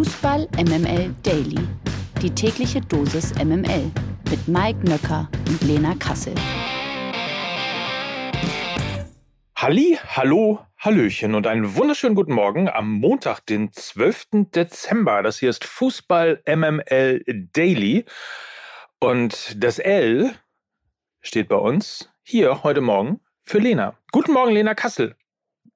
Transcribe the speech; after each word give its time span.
Fußball 0.00 0.48
MML 0.56 1.14
Daily. 1.22 1.58
Die 2.22 2.30
tägliche 2.30 2.80
Dosis 2.80 3.34
MML 3.34 3.90
mit 4.30 4.48
Mike 4.48 4.78
Nöcker 4.88 5.28
und 5.46 5.60
Lena 5.60 5.94
Kassel. 5.94 6.34
Halli, 9.54 9.98
hallo, 10.02 10.60
hallöchen 10.78 11.34
und 11.34 11.46
einen 11.46 11.76
wunderschönen 11.76 12.14
guten 12.14 12.32
Morgen 12.32 12.70
am 12.70 12.90
Montag, 12.90 13.44
den 13.44 13.74
12. 13.74 14.48
Dezember. 14.54 15.22
Das 15.22 15.38
hier 15.38 15.50
ist 15.50 15.66
Fußball 15.66 16.44
MML 16.46 17.22
Daily 17.52 18.06
und 19.00 19.62
das 19.62 19.78
L 19.78 20.32
steht 21.20 21.48
bei 21.48 21.56
uns 21.56 22.10
hier 22.22 22.62
heute 22.62 22.80
Morgen 22.80 23.20
für 23.44 23.58
Lena. 23.58 23.98
Guten 24.12 24.32
Morgen, 24.32 24.52
Lena 24.52 24.72
Kassel. 24.72 25.14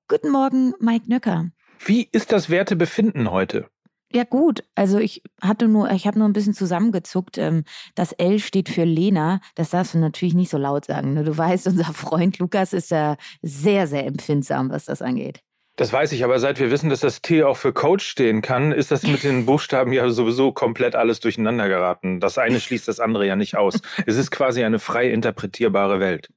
Guten 0.09 0.31
Morgen, 0.31 0.73
Mike 0.81 1.11
Nöcker. 1.11 1.51
Wie 1.85 2.09
ist 2.11 2.33
das 2.33 2.49
Wertebefinden 2.49 3.31
heute? 3.31 3.69
Ja 4.15 4.23
gut, 4.23 4.63
also 4.77 5.01
ich 5.01 5.25
hatte 5.43 5.67
nur, 5.67 5.91
ich 5.91 6.07
habe 6.07 6.21
nur 6.21 6.29
ein 6.29 6.33
bisschen 6.33 6.55
zusammengezuckt. 6.55 7.37
Ähm, 7.37 7.65
das 7.97 8.13
L 8.13 8.39
steht 8.39 8.69
für 8.69 8.85
Lena. 8.85 9.41
Das 9.57 9.71
darfst 9.71 9.95
du 9.95 9.99
natürlich 9.99 10.35
nicht 10.35 10.51
so 10.51 10.57
laut 10.57 10.85
sagen. 10.85 11.15
Ne? 11.15 11.25
Du 11.25 11.37
weißt, 11.37 11.67
unser 11.67 11.93
Freund 11.93 12.39
Lukas 12.39 12.73
ist 12.73 12.93
ja 12.93 13.17
sehr, 13.43 13.89
sehr 13.89 14.07
empfindsam, 14.07 14.71
was 14.71 14.85
das 14.85 15.03
angeht. 15.03 15.41
Das 15.75 15.93
weiß 15.93 16.13
ich, 16.13 16.23
aber 16.23 16.39
seit 16.39 16.61
wir 16.61 16.71
wissen, 16.71 16.91
dass 16.91 17.01
das 17.01 17.23
T 17.23 17.43
auch 17.43 17.57
für 17.57 17.73
Coach 17.73 18.07
stehen 18.07 18.41
kann, 18.41 18.71
ist 18.71 18.93
das 18.93 19.03
mit 19.03 19.25
den 19.25 19.47
Buchstaben 19.47 19.93
ja 19.93 20.09
sowieso 20.09 20.53
komplett 20.53 20.95
alles 20.95 21.19
durcheinander 21.19 21.67
geraten. 21.67 22.21
Das 22.21 22.39
eine 22.39 22.61
schließt 22.61 22.87
das 22.87 23.01
andere 23.01 23.27
ja 23.27 23.35
nicht 23.35 23.57
aus. 23.57 23.81
Es 24.07 24.17
ist 24.17 24.31
quasi 24.31 24.63
eine 24.63 24.79
frei 24.79 25.11
interpretierbare 25.11 25.99
Welt. 25.99 26.29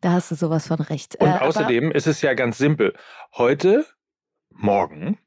Da 0.00 0.12
hast 0.12 0.30
du 0.30 0.34
sowas 0.34 0.68
von 0.68 0.80
recht. 0.80 1.16
Und 1.16 1.28
äh, 1.28 1.38
außerdem 1.40 1.92
ist 1.92 2.06
es 2.06 2.22
ja 2.22 2.32
ganz 2.32 2.56
simpel. 2.56 2.94
Heute, 3.34 3.84
morgen 4.48 5.18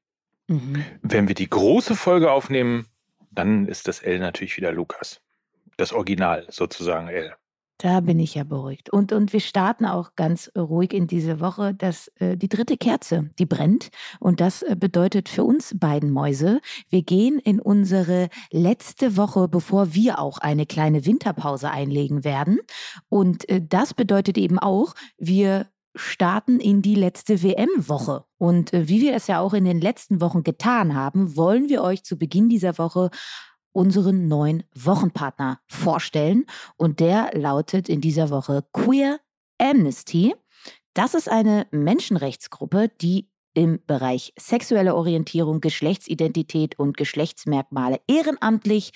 Mhm. 0.48 0.84
Wenn 1.02 1.28
wir 1.28 1.36
die 1.36 1.50
große 1.50 1.96
Folge 1.96 2.32
aufnehmen, 2.32 2.88
dann 3.32 3.68
ist 3.68 3.88
das 3.88 4.00
L 4.00 4.20
natürlich 4.20 4.58
wieder 4.58 4.72
Lukas. 4.72 5.22
Das 5.78 5.94
Original 5.94 6.46
sozusagen 6.50 7.08
L. 7.08 7.36
Da 7.80 8.00
bin 8.00 8.20
ich 8.20 8.34
ja 8.34 8.44
beruhigt. 8.44 8.90
Und, 8.90 9.12
und 9.12 9.34
wir 9.34 9.40
starten 9.40 9.86
auch 9.86 10.16
ganz 10.16 10.52
ruhig 10.58 10.94
in 10.94 11.06
diese 11.06 11.40
Woche, 11.40 11.76
dass 11.76 12.08
äh, 12.16 12.36
die 12.36 12.50
dritte 12.50 12.76
Kerze, 12.76 13.30
die 13.38 13.46
brennt. 13.46 13.90
Und 14.20 14.42
das 14.42 14.64
äh, 14.64 14.76
bedeutet 14.76 15.30
für 15.30 15.44
uns 15.44 15.78
beiden 15.78 16.10
Mäuse, 16.10 16.60
wir 16.90 17.04
gehen 17.04 17.38
in 17.38 17.60
unsere 17.60 18.30
letzte 18.52 19.16
Woche, 19.16 19.48
bevor 19.48 19.94
wir 19.94 20.18
auch 20.18 20.40
eine 20.40 20.66
kleine 20.66 21.06
Winterpause 21.06 21.70
einlegen 21.70 22.24
werden. 22.24 22.60
Und 23.10 23.48
äh, 23.48 23.62
das 23.64 23.94
bedeutet 23.94 24.40
eben 24.40 24.58
auch, 24.58 24.96
wir 25.20 25.68
starten 25.98 26.60
in 26.60 26.82
die 26.82 26.96
letzte 26.96 27.44
WM-Woche. 27.44 28.26
Und 28.38 28.74
äh, 28.74 28.88
wie 28.88 29.02
wir 29.02 29.16
es 29.16 29.28
ja 29.28 29.40
auch 29.40 29.54
in 29.54 29.66
den 29.66 29.82
letzten 29.82 30.22
Wochen 30.22 30.44
getan 30.44 30.96
haben, 30.96 31.36
wollen 31.36 31.70
wir 31.70 31.84
euch 31.84 32.04
zu 32.04 32.18
Beginn 32.18 32.50
dieser 32.50 32.78
Woche 32.78 33.10
unseren 33.72 34.28
neuen 34.28 34.64
Wochenpartner 34.76 35.60
vorstellen. 35.68 36.46
Und 36.78 37.00
der 37.00 37.32
lautet 37.34 37.90
in 37.90 38.02
dieser 38.02 38.30
Woche 38.30 38.66
Queer 38.74 39.20
Amnesty. 39.60 40.34
Das 40.94 41.14
ist 41.14 41.30
eine 41.30 41.68
Menschenrechtsgruppe, 41.72 42.90
die 43.02 43.30
im 43.58 43.80
Bereich 43.88 44.34
sexuelle 44.38 44.94
Orientierung, 44.94 45.62
Geschlechtsidentität 45.62 46.78
und 46.78 46.96
Geschlechtsmerkmale 46.96 48.00
ehrenamtlich 48.08 48.92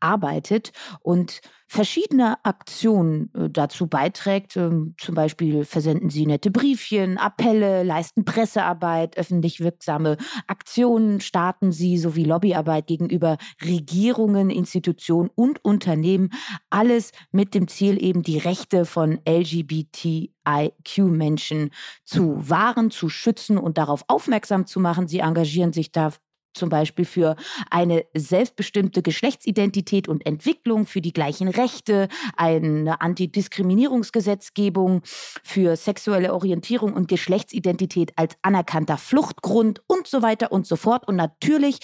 arbeitet 0.00 0.72
und 1.00 1.42
verschiedene 1.66 2.44
Aktionen 2.44 3.32
äh, 3.34 3.50
dazu 3.50 3.88
beiträgt. 3.88 4.56
Ähm, 4.56 4.94
zum 4.98 5.14
Beispiel 5.14 5.64
versenden 5.64 6.10
sie 6.10 6.26
nette 6.26 6.50
Briefchen, 6.50 7.16
Appelle, 7.18 7.82
leisten 7.82 8.24
Pressearbeit, 8.24 9.18
öffentlich 9.18 9.60
wirksame 9.60 10.16
Aktionen 10.46 11.20
starten 11.20 11.72
sie 11.72 11.98
sowie 11.98 12.24
Lobbyarbeit 12.24 12.86
gegenüber 12.86 13.36
Regierungen, 13.64 14.50
Institutionen 14.50 15.30
und 15.34 15.64
Unternehmen. 15.64 16.30
Alles 16.70 17.10
mit 17.32 17.54
dem 17.54 17.66
Ziel, 17.68 18.02
eben 18.02 18.22
die 18.22 18.38
Rechte 18.38 18.84
von 18.84 19.20
LGBTIQ-Menschen 19.28 21.70
zu 22.04 22.48
wahren, 22.48 22.90
zu 22.90 23.08
schützen 23.08 23.58
und 23.58 23.78
darauf 23.78 24.04
aufmerksam 24.08 24.66
zu 24.66 24.80
machen. 24.80 25.08
Sie 25.08 25.18
engagieren 25.18 25.72
sich 25.72 25.90
da 25.90 26.12
zum 26.56 26.68
Beispiel 26.68 27.04
für 27.04 27.36
eine 27.70 28.04
selbstbestimmte 28.14 29.02
Geschlechtsidentität 29.02 30.08
und 30.08 30.26
Entwicklung, 30.26 30.86
für 30.86 31.00
die 31.00 31.12
gleichen 31.12 31.48
Rechte, 31.48 32.08
eine 32.36 33.00
Antidiskriminierungsgesetzgebung, 33.00 35.02
für 35.04 35.76
sexuelle 35.76 36.34
Orientierung 36.34 36.94
und 36.94 37.08
Geschlechtsidentität 37.08 38.12
als 38.16 38.36
anerkannter 38.42 38.98
Fluchtgrund 38.98 39.82
und 39.86 40.06
so 40.06 40.22
weiter 40.22 40.52
und 40.52 40.66
so 40.66 40.76
fort. 40.76 41.06
Und 41.06 41.16
natürlich 41.16 41.78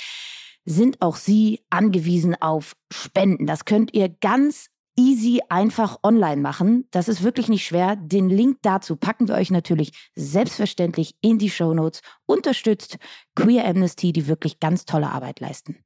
sind 0.64 1.02
auch 1.02 1.16
Sie 1.16 1.60
angewiesen 1.70 2.40
auf 2.40 2.76
Spenden. 2.92 3.46
Das 3.46 3.64
könnt 3.64 3.94
ihr 3.94 4.08
ganz 4.08 4.68
easy 4.96 5.40
einfach 5.48 5.98
online 6.02 6.40
machen. 6.40 6.86
Das 6.90 7.08
ist 7.08 7.22
wirklich 7.22 7.48
nicht 7.48 7.64
schwer. 7.64 7.96
Den 7.96 8.28
Link 8.28 8.58
dazu 8.62 8.96
packen 8.96 9.28
wir 9.28 9.34
euch 9.34 9.50
natürlich 9.50 9.92
selbstverständlich 10.14 11.14
in 11.20 11.38
die 11.38 11.50
Show 11.50 11.74
Notes. 11.74 12.02
Unterstützt 12.26 12.98
Queer 13.34 13.66
Amnesty, 13.66 14.12
die 14.12 14.26
wirklich 14.26 14.60
ganz 14.60 14.84
tolle 14.84 15.10
Arbeit 15.10 15.40
leisten. 15.40 15.76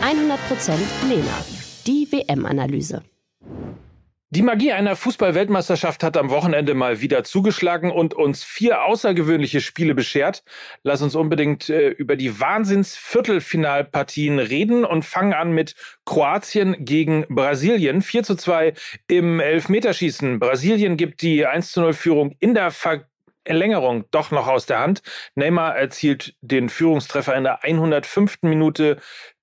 100% 0.00 0.72
Lena. 1.08 1.44
Die 1.86 2.06
WM-Analyse. 2.10 3.02
Die 4.30 4.42
Magie 4.42 4.72
einer 4.72 4.94
Fußball-Weltmeisterschaft 4.94 6.02
hat 6.02 6.18
am 6.18 6.28
Wochenende 6.28 6.74
mal 6.74 7.00
wieder 7.00 7.24
zugeschlagen 7.24 7.90
und 7.90 8.12
uns 8.12 8.44
vier 8.44 8.84
außergewöhnliche 8.84 9.62
Spiele 9.62 9.94
beschert. 9.94 10.44
Lass 10.82 11.00
uns 11.00 11.14
unbedingt 11.14 11.70
äh, 11.70 11.88
über 11.88 12.14
die 12.14 12.38
Wahnsinns-Viertelfinalpartien 12.38 14.38
reden 14.38 14.84
und 14.84 15.06
fangen 15.06 15.32
an 15.32 15.52
mit 15.52 15.76
Kroatien 16.04 16.84
gegen 16.84 17.24
Brasilien. 17.30 18.02
4 18.02 18.22
zu 18.22 18.34
2 18.34 18.74
im 19.06 19.40
Elfmeterschießen. 19.40 20.38
Brasilien 20.38 20.98
gibt 20.98 21.22
die 21.22 21.46
1 21.46 21.72
zu 21.72 21.80
0 21.80 21.94
Führung 21.94 22.36
in 22.38 22.52
der 22.52 22.70
Verlängerung 22.70 24.04
doch 24.10 24.30
noch 24.30 24.46
aus 24.46 24.66
der 24.66 24.80
Hand. 24.80 25.00
Neymar 25.36 25.74
erzielt 25.74 26.34
den 26.42 26.68
Führungstreffer 26.68 27.34
in 27.34 27.44
der 27.44 27.64
105. 27.64 28.40
Minute. 28.42 28.98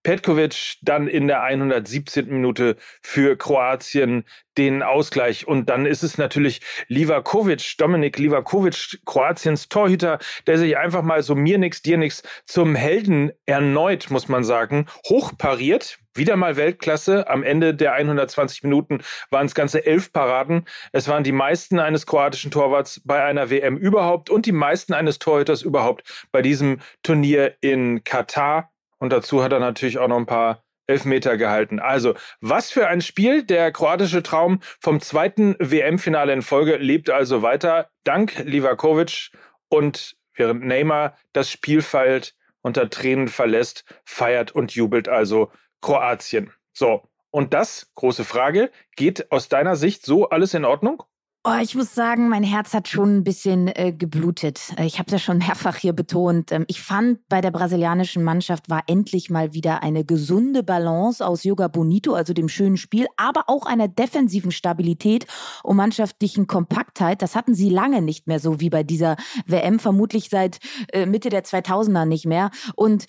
Petkovic 0.06 0.78
dann 0.84 1.08
in 1.08 1.26
der 1.28 1.42
117. 1.42 2.28
Minute 2.28 2.76
für 3.02 3.36
Kroatien 3.36 4.24
den 4.56 4.84
Ausgleich. 4.84 5.48
Und 5.48 5.68
dann 5.68 5.88
ist 5.88 6.04
es 6.04 6.20
natürlich 6.20 6.62
Livakovic, 6.88 7.76
Dominik 7.80 8.20
Livakovic, 8.20 9.00
Kroatiens 9.04 9.68
Torhüter, 9.68 10.20
der 10.46 10.60
sich 10.60 10.78
einfach 10.78 11.02
mal 11.02 11.24
so 11.24 11.34
mir 11.34 11.58
nix, 11.58 11.82
dir 11.82 11.98
nix 11.98 12.22
zum 12.46 12.76
Helden 12.76 13.32
erneut, 13.48 14.12
muss 14.12 14.28
man 14.28 14.44
sagen, 14.44 14.86
hochpariert. 15.10 15.98
Wieder 16.14 16.36
mal 16.36 16.56
Weltklasse. 16.56 17.28
Am 17.28 17.42
Ende 17.42 17.74
der 17.74 17.94
120 17.94 18.62
Minuten 18.62 19.00
waren 19.32 19.48
es 19.48 19.56
ganze 19.56 19.88
elf 19.88 20.14
Paraden. 20.14 20.66
Es 20.92 21.08
waren 21.08 21.24
die 21.24 21.32
meisten 21.32 21.80
eines 21.80 22.06
kroatischen 22.06 22.52
Torwarts 22.52 23.02
bei 23.04 23.24
einer 23.24 23.50
WM 23.50 23.76
überhaupt 23.76 24.30
und 24.30 24.46
die 24.46 24.52
meisten 24.52 24.94
eines 24.94 25.18
Torhüters 25.18 25.64
überhaupt 25.64 26.28
bei 26.32 26.44
diesem 26.44 26.80
Turnier 27.02 27.56
in 27.60 28.04
Katar. 28.04 28.70
Und 29.06 29.12
dazu 29.12 29.44
hat 29.44 29.54
er 29.54 29.60
natürlich 29.60 30.00
auch 30.00 30.08
noch 30.08 30.18
ein 30.18 30.26
paar 30.26 30.64
Elfmeter 30.88 31.38
gehalten. 31.38 31.80
Also, 31.80 32.16
was 32.42 32.72
für 32.72 32.88
ein 32.88 33.02
Spiel. 33.02 33.44
Der 33.44 33.72
kroatische 33.72 34.24
Traum 34.24 34.62
vom 34.80 35.00
zweiten 35.00 35.56
WM-Finale 35.60 36.34
in 36.34 36.42
Folge 36.42 36.78
lebt 36.78 37.12
also 37.12 37.44
weiter. 37.44 37.92
Dank 38.04 38.40
Livakovic. 38.46 39.30
Und 39.70 40.18
während 40.34 40.66
Neymar 40.66 41.16
das 41.34 41.52
Spielfeld 41.52 42.34
unter 42.64 42.90
Tränen 42.90 43.28
verlässt, 43.28 43.86
feiert 44.06 44.54
und 44.54 44.74
jubelt 44.74 45.08
also 45.08 45.52
Kroatien. 45.82 46.52
So. 46.74 47.08
Und 47.30 47.54
das, 47.54 47.92
große 47.94 48.24
Frage, 48.24 48.72
geht 48.96 49.32
aus 49.32 49.50
deiner 49.50 49.76
Sicht 49.76 50.04
so 50.04 50.30
alles 50.30 50.56
in 50.56 50.66
Ordnung? 50.66 51.04
Oh, 51.48 51.60
ich 51.62 51.76
muss 51.76 51.94
sagen, 51.94 52.28
mein 52.28 52.42
Herz 52.42 52.74
hat 52.74 52.88
schon 52.88 53.18
ein 53.18 53.24
bisschen 53.24 53.68
äh, 53.68 53.94
geblutet. 53.96 54.74
Äh, 54.80 54.88
ich 54.88 54.98
habe 54.98 55.12
ja 55.12 55.20
schon 55.20 55.38
mehrfach 55.38 55.76
hier 55.76 55.94
betont. 55.94 56.52
Ähm, 56.52 56.66
ich 56.68 56.82
fand, 56.82 57.20
bei 57.30 57.40
der 57.40 57.52
brasilianischen 57.52 58.24
Mannschaft 58.24 58.68
war 58.68 58.82
endlich 58.88 59.30
mal 59.30 59.54
wieder 59.54 59.84
eine 59.84 60.04
gesunde 60.04 60.64
Balance 60.64 61.24
aus 61.24 61.44
Yoga 61.44 61.68
Bonito, 61.68 62.16
also 62.16 62.34
dem 62.34 62.50
schönen 62.50 62.78
Spiel, 62.78 63.06
aber 63.16 63.44
auch 63.46 63.68
einer 63.68 63.88
defensiven 63.88 64.50
Stabilität 64.50 65.28
und 65.62 65.76
mannschaftlichen 65.76 66.48
Kompaktheit. 66.48 67.22
Das 67.22 67.36
hatten 67.36 67.54
sie 67.54 67.70
lange 67.70 68.02
nicht 68.02 68.26
mehr 68.26 68.40
so 68.40 68.60
wie 68.60 68.72
bei 68.72 68.82
dieser 68.82 69.16
WM, 69.46 69.78
vermutlich 69.78 70.30
seit 70.32 70.58
äh, 70.94 71.06
Mitte 71.06 71.30
der 71.30 71.44
2000er 71.44 72.06
nicht 72.06 72.26
mehr. 72.26 72.50
Und 72.74 73.06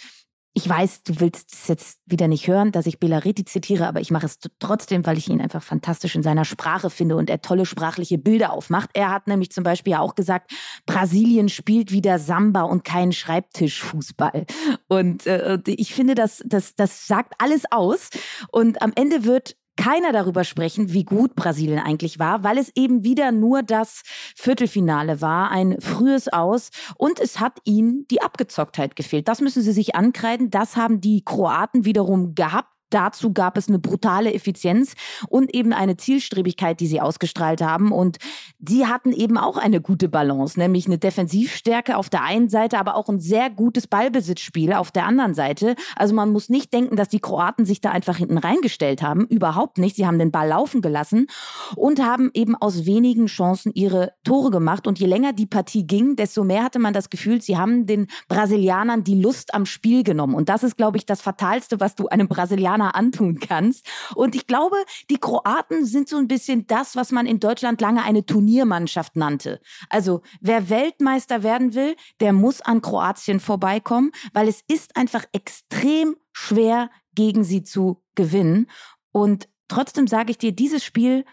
ich 0.57 0.67
weiß, 0.67 1.03
du 1.03 1.21
willst 1.21 1.53
es 1.53 1.69
jetzt 1.69 2.01
wieder 2.07 2.29
nicht 2.29 2.49
hören, 2.49 2.73
dass 2.73 2.87
ich 2.87 2.99
Belariti 2.99 3.45
zitiere, 3.45 3.87
aber 3.87 4.01
ich 4.01 4.11
mache 4.11 4.25
es 4.25 4.39
trotzdem, 4.59 5.05
weil 5.05 5.19
ich 5.19 5.29
ihn 5.29 5.43
einfach 5.43 5.63
fantastisch 5.63 6.15
in 6.15 6.23
seiner 6.23 6.47
Sprache 6.47 6.89
finde 6.89 7.17
und 7.17 7.29
er 7.29 7.43
tolle 7.43 7.67
sprachliche 7.67 8.17
Bilder 8.17 8.55
aufmacht. 8.55 8.89
Er 8.95 9.11
hat 9.11 9.27
nämlich 9.27 9.53
zum 9.53 9.65
Beispiel 9.65 9.93
auch 9.97 10.15
gesagt, 10.15 10.51
Brasilien 10.87 11.51
spielt 11.51 11.93
wieder 11.93 12.19
Samba 12.19 12.63
und 12.63 12.85
keinen 12.85 13.13
Schreibtischfußball. 13.13 14.47
Und 14.89 15.27
äh, 15.27 15.59
ich 15.67 15.93
finde, 15.93 16.15
das, 16.15 16.43
das, 16.47 16.75
das 16.75 17.07
sagt 17.07 17.35
alles 17.37 17.65
aus. 17.71 18.09
Und 18.51 18.81
am 18.81 18.93
Ende 18.97 19.25
wird 19.25 19.57
keiner 19.77 20.13
darüber 20.13 20.45
sprechen, 20.45 20.93
wie 20.93 21.05
gut 21.05 21.35
Brasilien 21.35 21.79
eigentlich 21.79 22.19
war, 22.19 22.43
weil 22.43 22.59
es 22.59 22.73
eben 22.75 23.05
wieder 23.05 23.33
nur 23.33 23.63
das 23.63 24.03
Viertelfinale 24.35 25.21
war, 25.21 25.51
ein 25.51 25.81
frühes 25.81 26.29
Aus 26.29 26.71
und 26.97 27.21
es 27.21 27.41
hat 27.41 27.59
ihnen 27.65 28.07
die 28.11 28.23
Abgezocktheit 28.23 28.97
gefehlt. 28.97 29.29
Das 29.29 29.41
müssen 29.41 29.63
sie 29.63 29.73
sich 29.73 29.95
ankreiden. 29.95 30.51
Das 30.51 30.77
haben 30.77 31.01
die 31.01 31.23
Kroaten 31.25 31.85
wiederum 31.85 32.35
gehabt. 32.35 32.76
Dazu 32.91 33.33
gab 33.33 33.57
es 33.57 33.69
eine 33.69 33.79
brutale 33.79 34.33
Effizienz 34.33 34.95
und 35.29 35.55
eben 35.55 35.73
eine 35.73 35.97
Zielstrebigkeit, 35.97 36.79
die 36.81 36.87
sie 36.87 37.01
ausgestrahlt 37.01 37.61
haben. 37.61 37.91
Und 37.93 38.19
die 38.59 38.87
hatten 38.87 39.13
eben 39.13 39.39
auch 39.39 39.57
eine 39.57 39.81
gute 39.81 40.09
Balance, 40.09 40.59
nämlich 40.59 40.87
eine 40.87 40.99
Defensivstärke 40.99 41.97
auf 41.97 42.09
der 42.09 42.23
einen 42.23 42.49
Seite, 42.49 42.79
aber 42.79 42.95
auch 42.95 43.09
ein 43.09 43.21
sehr 43.21 43.51
gutes 43.51 43.87
Ballbesitzspiel 43.87 44.73
auf 44.73 44.91
der 44.91 45.05
anderen 45.05 45.35
Seite. 45.35 45.75
Also 45.97 46.15
man 46.15 46.31
muss 46.31 46.49
nicht 46.49 46.73
denken, 46.73 46.97
dass 46.97 47.09
die 47.09 47.21
Kroaten 47.21 47.67
sich 47.67 47.81
da 47.81 47.91
einfach 47.91 48.19
hinten 48.19 48.39
reingestellt 48.39 49.03
haben. 49.03 49.27
Überhaupt 49.27 49.79
nicht. 49.79 49.97
Sie 49.97 50.07
haben 50.07 50.19
den 50.19 50.31
Ball 50.31 50.49
laufen 50.49 50.81
gelassen 50.81 51.27
und 51.75 52.01
haben 52.03 52.31
eben 52.35 52.55
aus 52.55 52.87
wenigen 52.87 53.27
Chancen 53.27 53.73
ihre 53.75 54.13
Tore 54.23 54.51
gemacht. 54.51 54.87
Und 54.87 54.99
je 55.01 55.07
länger 55.07 55.33
die 55.33 55.47
Partie 55.47 55.87
ging, 55.87 56.17
desto 56.17 56.45
mehr 56.45 56.63
hatte 56.63 56.79
man 56.79 56.95
das 56.95 57.11
Gefühl, 57.11 57.41
sie 57.43 57.57
haben 57.57 57.87
den 57.87 58.07
Brasilianern 58.29 59.03
die 59.03 59.21
Lust 59.21 59.55
am 59.55 59.67
Spiel 59.67 60.05
genommen. 60.05 60.35
Und 60.35 60.49
das 60.49 60.63
ist, 60.63 60.77
glaube 60.77 60.99
ich, 60.99 61.07
das 61.07 61.21
Fatalste, 61.21 61.81
was 61.81 61.95
du 61.95 62.09
einem 62.09 62.29
Brasilianer 62.29 62.76
Brasilianer 62.77 62.95
antun 62.95 63.39
kannst. 63.39 63.87
Und 64.15 64.35
ich 64.35 64.47
glaube, 64.47 64.77
die 65.11 65.19
Kroaten 65.19 65.85
sind 65.85 66.09
so 66.09 66.17
ein 66.17 66.29
bisschen 66.29 66.67
das, 66.67 66.97
was 66.97 67.13
man 67.13 67.27
in 67.27 67.41
Deutschland 67.41 67.81
lange 67.81 68.03
eine 68.03 68.25
Turniermannschaft 68.25 69.17
nannte. 69.17 69.61
Also 69.89 70.23
wer 70.41 70.69
Weltmeister 70.69 71.43
werden 71.43 71.75
will, 71.75 71.97
der 72.21 72.33
muss 72.33 72.61
an 72.61 72.83
Kroatien 72.83 73.41
vorbeikommen, 73.41 74.13
weil 74.33 74.49
es 74.49 74.63
ist 74.69 74.97
einfach 74.97 75.25
extrem 75.33 76.17
schwer, 76.33 76.91
gegen 77.15 77.45
sie 77.45 77.63
zu 77.63 78.03
gewinnen. 78.15 78.67
Und 79.11 79.49
trotzdem 79.69 80.07
sage 80.07 80.31
ich 80.31 80.39
dir, 80.39 80.53
dieses 80.53 80.85
Spiel 80.85 81.25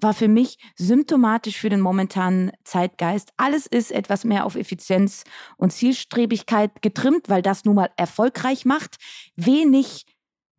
war 0.00 0.14
für 0.14 0.28
mich 0.28 0.58
symptomatisch 0.76 1.58
für 1.58 1.68
den 1.68 1.80
momentanen 1.80 2.52
Zeitgeist. 2.64 3.32
Alles 3.36 3.66
ist 3.66 3.92
etwas 3.92 4.24
mehr 4.24 4.44
auf 4.44 4.56
Effizienz 4.56 5.24
und 5.56 5.72
Zielstrebigkeit 5.72 6.82
getrimmt, 6.82 7.28
weil 7.28 7.42
das 7.42 7.64
nun 7.64 7.76
mal 7.76 7.90
erfolgreich 7.96 8.64
macht. 8.64 8.96
Wenig 9.36 10.06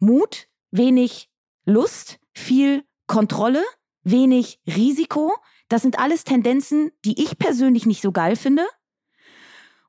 Mut, 0.03 0.47
wenig 0.71 1.29
Lust, 1.65 2.19
viel 2.33 2.83
Kontrolle, 3.07 3.63
wenig 4.03 4.59
Risiko. 4.67 5.33
Das 5.69 5.81
sind 5.81 5.97
alles 5.97 6.25
Tendenzen, 6.25 6.91
die 7.05 7.23
ich 7.23 7.38
persönlich 7.38 7.85
nicht 7.85 8.01
so 8.01 8.11
geil 8.11 8.35
finde. 8.35 8.63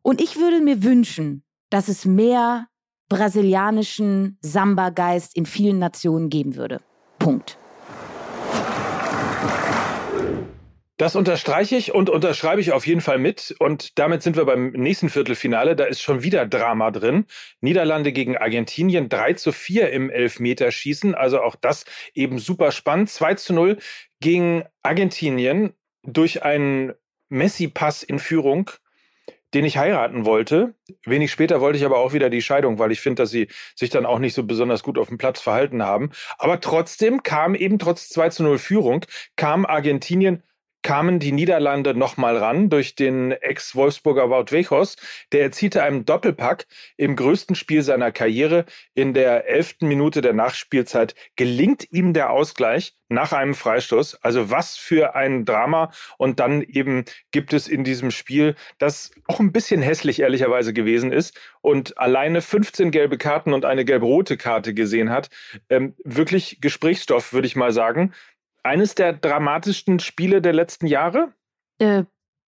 Und 0.02 0.20
ich 0.20 0.36
würde 0.36 0.60
mir 0.60 0.82
wünschen, 0.82 1.42
dass 1.70 1.88
es 1.88 2.04
mehr 2.04 2.68
brasilianischen 3.08 4.38
Samba-Geist 4.40 5.36
in 5.36 5.46
vielen 5.46 5.78
Nationen 5.78 6.30
geben 6.30 6.56
würde. 6.56 6.80
Punkt. 7.18 7.58
Das 10.96 11.16
unterstreiche 11.16 11.74
ich 11.76 11.92
und 11.92 12.08
unterschreibe 12.08 12.60
ich 12.60 12.70
auf 12.70 12.86
jeden 12.86 13.00
Fall 13.00 13.18
mit. 13.18 13.54
Und 13.58 13.98
damit 13.98 14.22
sind 14.22 14.36
wir 14.36 14.44
beim 14.44 14.70
nächsten 14.70 15.08
Viertelfinale. 15.10 15.74
Da 15.74 15.84
ist 15.84 16.00
schon 16.00 16.22
wieder 16.22 16.46
Drama 16.46 16.92
drin. 16.92 17.26
Niederlande 17.60 18.12
gegen 18.12 18.36
Argentinien 18.36 19.08
3 19.08 19.32
zu 19.32 19.50
4 19.50 19.90
im 19.90 20.08
Elfmeterschießen. 20.08 21.16
Also 21.16 21.42
auch 21.42 21.56
das 21.56 21.84
eben 22.14 22.38
super 22.38 22.70
spannend. 22.70 23.10
2 23.10 23.34
zu 23.34 23.54
0 23.54 23.78
gegen 24.20 24.62
Argentinien 24.84 25.74
durch 26.04 26.44
einen 26.44 26.92
Messi-Pass 27.28 28.04
in 28.04 28.20
Führung, 28.20 28.70
den 29.52 29.64
ich 29.64 29.76
heiraten 29.76 30.24
wollte. 30.24 30.74
Wenig 31.04 31.32
später 31.32 31.60
wollte 31.60 31.76
ich 31.76 31.84
aber 31.84 31.98
auch 31.98 32.12
wieder 32.12 32.30
die 32.30 32.42
Scheidung, 32.42 32.78
weil 32.78 32.92
ich 32.92 33.00
finde, 33.00 33.22
dass 33.22 33.30
sie 33.30 33.48
sich 33.74 33.90
dann 33.90 34.06
auch 34.06 34.20
nicht 34.20 34.34
so 34.34 34.44
besonders 34.44 34.84
gut 34.84 34.98
auf 34.98 35.08
dem 35.08 35.18
Platz 35.18 35.40
verhalten 35.40 35.82
haben. 35.82 36.10
Aber 36.38 36.60
trotzdem 36.60 37.24
kam 37.24 37.56
eben 37.56 37.80
trotz 37.80 38.08
2 38.10 38.28
zu 38.28 38.44
0 38.44 38.58
Führung, 38.58 39.04
kam 39.34 39.66
Argentinien 39.66 40.44
kamen 40.84 41.18
die 41.18 41.32
Niederlande 41.32 41.94
nochmal 41.94 42.36
ran 42.36 42.68
durch 42.68 42.94
den 42.94 43.32
Ex-Wolfsburger 43.32 44.30
Wout 44.30 44.52
Weghorst. 44.52 45.00
Der 45.32 45.40
erzielte 45.42 45.82
einen 45.82 46.04
Doppelpack 46.04 46.66
im 46.96 47.16
größten 47.16 47.56
Spiel 47.56 47.82
seiner 47.82 48.12
Karriere. 48.12 48.66
In 48.94 49.14
der 49.14 49.48
elften 49.48 49.88
Minute 49.88 50.20
der 50.20 50.34
Nachspielzeit 50.34 51.14
gelingt 51.36 51.90
ihm 51.90 52.12
der 52.12 52.30
Ausgleich 52.30 52.94
nach 53.08 53.32
einem 53.32 53.54
Freistoß. 53.54 54.22
Also 54.22 54.50
was 54.50 54.76
für 54.76 55.14
ein 55.14 55.46
Drama. 55.46 55.90
Und 56.18 56.38
dann 56.38 56.60
eben 56.60 57.04
gibt 57.32 57.54
es 57.54 57.66
in 57.66 57.82
diesem 57.82 58.10
Spiel, 58.10 58.54
das 58.78 59.10
auch 59.26 59.40
ein 59.40 59.52
bisschen 59.52 59.80
hässlich 59.80 60.20
ehrlicherweise 60.20 60.74
gewesen 60.74 61.12
ist 61.12 61.38
und 61.62 61.96
alleine 61.96 62.42
15 62.42 62.90
gelbe 62.90 63.16
Karten 63.16 63.54
und 63.54 63.64
eine 63.64 63.86
gelb-rote 63.86 64.36
Karte 64.36 64.74
gesehen 64.74 65.08
hat, 65.08 65.30
ähm, 65.70 65.94
wirklich 66.04 66.58
Gesprächsstoff, 66.60 67.32
würde 67.32 67.46
ich 67.46 67.56
mal 67.56 67.72
sagen 67.72 68.12
eines 68.64 68.94
der 68.94 69.12
dramatischsten 69.12 70.00
Spiele 70.00 70.42
der 70.42 70.52
letzten 70.52 70.86
Jahre? 70.86 71.32
Äh, 71.78 72.04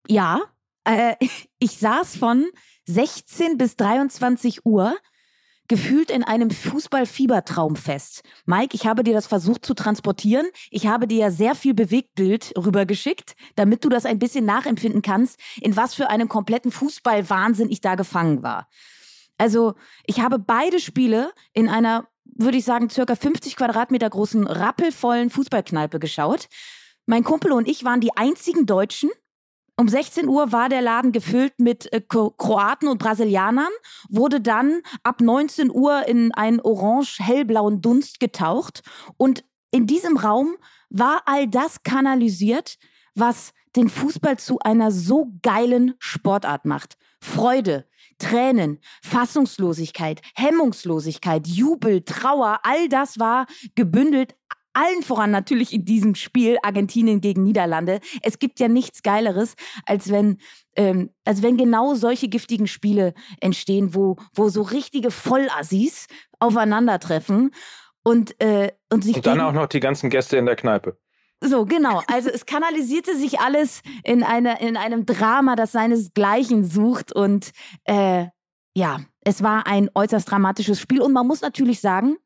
ja. 0.06 0.40
Äh, 0.84 1.16
ich 1.58 1.78
saß 1.78 2.16
von 2.16 2.46
16 2.86 3.58
bis 3.58 3.76
23 3.76 4.64
Uhr 4.64 4.96
gefühlt 5.66 6.10
in 6.10 6.22
einem 6.22 6.50
Fußballfiebertraum 6.50 7.76
fest. 7.76 8.22
Mike, 8.44 8.74
ich 8.74 8.86
habe 8.86 9.02
dir 9.02 9.14
das 9.14 9.26
versucht 9.26 9.64
zu 9.64 9.72
transportieren. 9.72 10.46
Ich 10.70 10.86
habe 10.86 11.06
dir 11.06 11.18
ja 11.18 11.30
sehr 11.30 11.54
viel 11.54 11.72
Bewegtbild 11.72 12.52
rübergeschickt, 12.56 13.34
damit 13.56 13.82
du 13.82 13.88
das 13.88 14.04
ein 14.04 14.18
bisschen 14.18 14.44
nachempfinden 14.44 15.00
kannst, 15.00 15.40
in 15.62 15.74
was 15.74 15.94
für 15.94 16.10
einem 16.10 16.28
kompletten 16.28 16.70
Fußballwahnsinn 16.70 17.70
ich 17.70 17.80
da 17.80 17.94
gefangen 17.94 18.42
war. 18.42 18.68
Also, 19.38 19.74
ich 20.04 20.20
habe 20.20 20.38
beide 20.38 20.78
Spiele 20.78 21.32
in 21.54 21.68
einer 21.68 22.06
würde 22.24 22.58
ich 22.58 22.64
sagen, 22.64 22.90
circa 22.90 23.14
50 23.14 23.56
Quadratmeter 23.56 24.08
großen, 24.08 24.46
rappelvollen 24.46 25.30
Fußballkneipe 25.30 25.98
geschaut. 25.98 26.48
Mein 27.06 27.24
Kumpel 27.24 27.52
und 27.52 27.68
ich 27.68 27.84
waren 27.84 28.00
die 28.00 28.16
einzigen 28.16 28.66
Deutschen. 28.66 29.10
Um 29.76 29.88
16 29.88 30.28
Uhr 30.28 30.52
war 30.52 30.68
der 30.68 30.82
Laden 30.82 31.10
gefüllt 31.10 31.54
mit 31.58 31.92
äh, 31.92 32.00
Kroaten 32.00 32.86
und 32.86 32.98
Brasilianern, 32.98 33.72
wurde 34.08 34.40
dann 34.40 34.82
ab 35.02 35.20
19 35.20 35.70
Uhr 35.70 36.06
in 36.06 36.32
einen 36.32 36.60
orange-hellblauen 36.60 37.80
Dunst 37.80 38.20
getaucht. 38.20 38.82
Und 39.16 39.44
in 39.72 39.86
diesem 39.86 40.16
Raum 40.16 40.56
war 40.90 41.22
all 41.26 41.48
das 41.48 41.82
kanalisiert, 41.82 42.78
was 43.16 43.52
den 43.74 43.88
Fußball 43.88 44.38
zu 44.38 44.60
einer 44.60 44.92
so 44.92 45.32
geilen 45.42 45.94
Sportart 45.98 46.64
macht. 46.64 46.96
Freude, 47.20 47.88
Tränen, 48.18 48.78
Fassungslosigkeit, 49.02 50.20
Hemmungslosigkeit, 50.34 51.46
Jubel, 51.46 52.02
Trauer, 52.02 52.60
all 52.62 52.88
das 52.88 53.18
war 53.18 53.46
gebündelt 53.74 54.34
allen 54.74 55.02
voran 55.02 55.30
natürlich 55.30 55.72
in 55.72 55.84
diesem 55.84 56.14
Spiel 56.14 56.58
Argentinien 56.62 57.20
gegen 57.20 57.44
Niederlande. 57.44 58.00
Es 58.22 58.38
gibt 58.38 58.60
ja 58.60 58.68
nichts 58.68 59.02
Geileres, 59.02 59.54
als 59.86 60.10
wenn, 60.10 60.38
ähm, 60.76 61.10
als 61.24 61.42
wenn 61.42 61.56
genau 61.56 61.94
solche 61.94 62.28
giftigen 62.28 62.66
Spiele 62.66 63.14
entstehen, 63.40 63.94
wo, 63.94 64.16
wo 64.34 64.48
so 64.48 64.62
richtige 64.62 65.10
Vollassis 65.10 66.06
aufeinandertreffen 66.40 67.52
und, 68.02 68.40
äh, 68.40 68.72
und 68.92 69.04
sich. 69.04 69.16
Und 69.16 69.26
dann 69.26 69.40
auch 69.40 69.52
noch 69.52 69.66
die 69.66 69.80
ganzen 69.80 70.10
Gäste 70.10 70.36
in 70.36 70.46
der 70.46 70.56
Kneipe. 70.56 70.98
So, 71.46 71.66
genau. 71.66 72.02
Also 72.06 72.30
es 72.30 72.46
kanalisierte 72.46 73.16
sich 73.16 73.40
alles 73.40 73.82
in, 74.02 74.22
eine, 74.22 74.60
in 74.60 74.76
einem 74.76 75.04
Drama, 75.04 75.56
das 75.56 75.72
seinesgleichen 75.72 76.64
sucht. 76.64 77.12
Und 77.12 77.52
äh, 77.84 78.26
ja, 78.74 79.00
es 79.20 79.42
war 79.42 79.66
ein 79.66 79.90
äußerst 79.94 80.30
dramatisches 80.30 80.80
Spiel. 80.80 81.02
Und 81.02 81.12
man 81.12 81.26
muss 81.26 81.42
natürlich 81.42 81.80
sagen, 81.80 82.16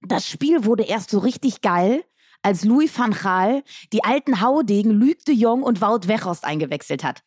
das 0.00 0.28
Spiel 0.28 0.64
wurde 0.64 0.84
erst 0.84 1.10
so 1.10 1.18
richtig 1.18 1.60
geil, 1.60 2.04
als 2.42 2.64
Louis 2.64 2.96
van 2.96 3.10
Gaal 3.10 3.64
die 3.92 4.04
alten 4.04 4.40
Haudegen 4.40 4.92
Luc 4.92 5.24
de 5.24 5.34
Jong 5.34 5.64
und 5.64 5.80
Wout 5.80 6.06
Weghorst 6.06 6.44
eingewechselt 6.44 7.02
hat. 7.02 7.22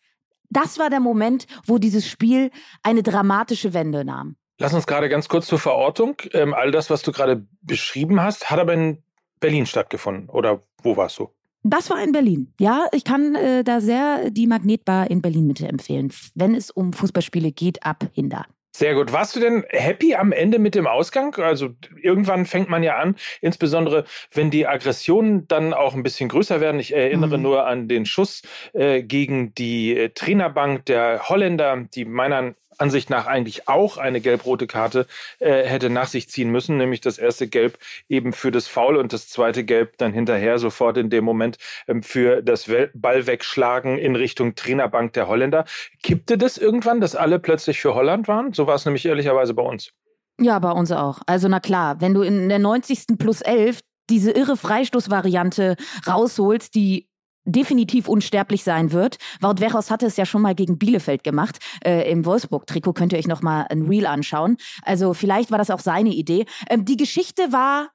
Das 0.50 0.80
war 0.80 0.90
der 0.90 1.02
Moment, 1.02 1.46
wo 1.66 1.78
dieses 1.78 2.08
Spiel 2.08 2.52
eine 2.82 3.04
dramatische 3.04 3.74
Wende 3.74 4.06
nahm. 4.06 4.38
Lass 4.58 4.74
uns 4.74 4.88
gerade 4.88 5.10
ganz 5.10 5.28
kurz 5.28 5.48
zur 5.48 5.60
Verortung. 5.60 6.18
Ähm, 6.32 6.54
all 6.54 6.72
das, 6.72 6.90
was 6.90 7.02
du 7.02 7.12
gerade 7.12 7.46
beschrieben 7.62 8.22
hast, 8.22 8.50
hat 8.50 8.60
aber 8.60 8.74
in 8.74 9.04
Berlin 9.40 9.66
stattgefunden 9.66 10.30
oder 10.30 10.64
wo 10.84 10.96
warst 10.98 11.20
du? 11.20 11.30
Das 11.64 11.90
war 11.90 12.02
in 12.02 12.14
Berlin. 12.14 12.54
Ja, 12.60 12.88
ich 12.94 13.04
kann 13.04 13.36
äh, 13.36 13.64
da 13.64 13.82
sehr 13.82 14.30
die 14.32 14.48
Magnetbar 14.48 15.12
in 15.12 15.22
Berlin 15.22 15.46
Mitte 15.46 15.68
empfehlen, 15.68 16.14
wenn 16.36 16.56
es 16.56 16.72
um 16.72 16.94
Fußballspiele 16.94 17.52
geht, 17.52 17.84
ab 17.84 18.06
Hinder. 18.14 18.46
Sehr 18.72 18.94
gut. 18.94 19.12
Warst 19.12 19.36
du 19.36 19.42
denn 19.42 19.66
happy 19.70 20.16
am 20.16 20.32
Ende 20.32 20.58
mit 20.58 20.74
dem 20.74 20.88
Ausgang? 20.88 21.36
Also 21.36 21.72
irgendwann 22.02 22.46
fängt 22.46 22.70
man 22.70 22.82
ja 22.82 22.98
an, 22.98 23.16
insbesondere 23.42 24.06
wenn 24.34 24.52
die 24.52 24.68
Aggressionen 24.68 25.48
dann 25.48 25.74
auch 25.74 25.96
ein 25.96 26.04
bisschen 26.04 26.30
größer 26.30 26.62
werden. 26.62 26.80
Ich 26.80 26.96
erinnere 26.96 27.38
mhm. 27.38 27.44
nur 27.44 27.66
an 27.66 27.90
den 27.90 28.06
Schuss 28.06 28.42
äh, 28.74 29.04
gegen 29.04 29.54
die 29.56 29.98
äh, 29.98 30.10
Trainerbank 30.10 30.86
der 30.86 31.28
Holländer, 31.28 31.88
die 31.94 32.06
meiner 32.06 32.54
Ansicht 32.78 33.10
nach 33.10 33.26
eigentlich 33.26 33.68
auch 33.68 33.98
eine 33.98 34.22
gelb-rote 34.22 34.68
Karte 34.68 35.06
äh, 35.40 35.64
hätte 35.64 35.90
nach 35.90 36.08
sich 36.08 36.30
ziehen 36.30 36.50
müssen, 36.50 36.78
nämlich 36.78 37.02
das 37.02 37.18
erste 37.18 37.48
Gelb 37.48 37.78
eben 38.08 38.34
für 38.34 38.52
das 38.52 38.68
Foul 38.68 38.98
und 38.98 39.12
das 39.14 39.28
zweite 39.28 39.64
Gelb 39.64 39.98
dann 39.98 40.14
hinterher 40.14 40.60
sofort 40.60 40.98
in 40.98 41.10
dem 41.10 41.24
Moment 41.24 41.58
ähm, 41.88 42.04
für 42.04 42.42
das 42.42 42.70
Ballwegschlagen 42.94 43.98
in 43.98 44.16
Richtung 44.16 44.56
Trainerbank 44.56 45.14
der 45.14 45.28
Holländer. 45.28 45.66
Kippte 46.04 46.38
das 46.38 46.58
irgendwann, 46.58 47.02
dass 47.02 47.16
alle 47.16 47.40
plötzlich 47.40 47.80
für 47.82 47.96
Holland 47.96 48.28
waren? 48.28 48.54
So 48.54 48.68
war 48.68 48.76
es 48.76 48.86
nämlich 48.86 49.06
ehrlicherweise 49.06 49.54
bei 49.54 49.64
uns. 49.64 49.92
Ja, 50.40 50.58
bei 50.60 50.72
uns 50.72 50.92
auch. 50.92 51.20
Also 51.26 51.50
na 51.50 51.60
klar, 51.60 52.00
wenn 52.00 52.14
du 52.14 52.22
in 52.22 52.48
der 52.48 52.60
90. 52.60 53.18
plus 53.18 53.42
11 53.42 53.82
diese 54.10 54.32
irre 54.32 54.58
Freistoßvariante 54.58 55.76
rausholt, 56.08 56.74
die 56.76 57.09
definitiv 57.46 58.08
unsterblich 58.08 58.64
sein 58.64 58.92
wird. 58.92 59.18
Wout 59.42 59.56
hatte 59.90 60.06
es 60.06 60.18
ja 60.18 60.26
schon 60.26 60.42
mal 60.42 60.56
gegen 60.56 60.78
Bielefeld 60.78 61.24
gemacht. 61.24 61.60
Äh, 61.84 62.12
Im 62.12 62.26
Wolfsburg-Trikot 62.26 62.94
könnt 62.94 63.14
ihr 63.14 63.20
euch 63.20 63.28
noch 63.28 63.42
mal 63.42 63.66
ein 63.70 63.84
Reel 63.84 64.06
anschauen. 64.06 64.58
Also 64.84 65.14
vielleicht 65.14 65.52
war 65.52 65.58
das 65.58 65.72
auch 65.72 65.80
seine 65.80 66.10
Idee. 66.10 66.46
Ähm, 66.70 66.86
die 66.86 66.98
Geschichte 66.98 67.52
war 67.52 67.90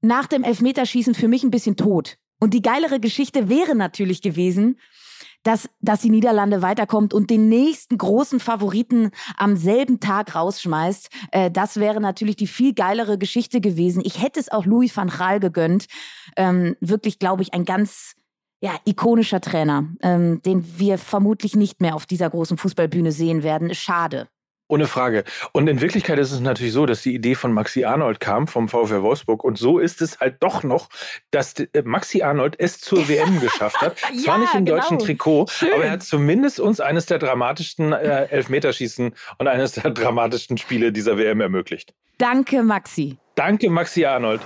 nach 0.00 0.26
dem 0.26 0.44
Elfmeterschießen 0.44 1.14
für 1.14 1.28
mich 1.28 1.42
ein 1.42 1.50
bisschen 1.50 1.76
tot. 1.76 2.16
Und 2.40 2.54
die 2.54 2.62
geilere 2.62 3.00
Geschichte 3.00 3.48
wäre 3.48 3.74
natürlich 3.74 4.22
gewesen, 4.22 4.78
dass, 5.42 5.68
dass 5.80 6.00
die 6.00 6.10
Niederlande 6.10 6.62
weiterkommt 6.62 7.14
und 7.14 7.30
den 7.30 7.48
nächsten 7.48 7.96
großen 7.96 8.40
Favoriten 8.40 9.10
am 9.36 9.56
selben 9.56 10.00
Tag 10.00 10.34
rausschmeißt. 10.34 11.08
Äh, 11.32 11.50
das 11.50 11.76
wäre 11.76 12.00
natürlich 12.00 12.36
die 12.36 12.46
viel 12.46 12.74
geilere 12.74 13.18
Geschichte 13.18 13.60
gewesen. 13.60 14.02
Ich 14.04 14.22
hätte 14.22 14.40
es 14.40 14.50
auch 14.50 14.66
Louis 14.66 14.96
van 14.96 15.08
Gaal 15.08 15.40
gegönnt. 15.40 15.86
Ähm, 16.36 16.76
wirklich, 16.80 17.18
glaube 17.18 17.42
ich, 17.42 17.54
ein 17.54 17.64
ganz 17.64 18.14
ja, 18.60 18.72
ikonischer 18.84 19.40
Trainer, 19.40 19.88
ähm, 20.02 20.42
den 20.42 20.64
wir 20.78 20.98
vermutlich 20.98 21.54
nicht 21.54 21.80
mehr 21.80 21.94
auf 21.94 22.06
dieser 22.06 22.30
großen 22.30 22.58
Fußballbühne 22.58 23.12
sehen 23.12 23.42
werden. 23.42 23.74
Schade. 23.74 24.28
Ohne 24.70 24.86
Frage. 24.86 25.24
Und 25.52 25.66
in 25.66 25.80
Wirklichkeit 25.80 26.18
ist 26.18 26.30
es 26.30 26.40
natürlich 26.40 26.74
so, 26.74 26.84
dass 26.84 27.00
die 27.00 27.14
Idee 27.14 27.34
von 27.34 27.54
Maxi 27.54 27.84
Arnold 27.84 28.20
kam 28.20 28.46
vom 28.46 28.68
VfL 28.68 29.00
Wolfsburg. 29.00 29.42
Und 29.42 29.56
so 29.56 29.78
ist 29.78 30.02
es 30.02 30.20
halt 30.20 30.36
doch 30.40 30.62
noch, 30.62 30.90
dass 31.30 31.54
äh, 31.54 31.82
Maxi 31.84 32.20
Arnold 32.20 32.54
es 32.58 32.78
zur 32.78 33.08
WM 33.08 33.40
geschafft 33.40 33.80
hat. 33.80 33.96
ja, 34.12 34.24
Zwar 34.24 34.38
nicht 34.38 34.54
im 34.54 34.66
genau. 34.66 34.78
deutschen 34.78 34.98
Trikot, 34.98 35.46
Schön. 35.48 35.72
aber 35.72 35.84
er 35.84 35.92
hat 35.92 36.02
zumindest 36.02 36.60
uns 36.60 36.80
eines 36.80 37.06
der 37.06 37.18
dramatischsten 37.18 37.92
äh, 37.94 38.26
Elfmeterschießen 38.26 39.14
und 39.38 39.48
eines 39.48 39.72
der 39.72 39.90
dramatischsten 39.90 40.58
Spiele 40.58 40.92
dieser 40.92 41.16
WM 41.16 41.40
ermöglicht. 41.40 41.94
Danke, 42.18 42.62
Maxi. 42.62 43.16
Danke, 43.36 43.70
Maxi 43.70 44.04
Arnold. 44.04 44.42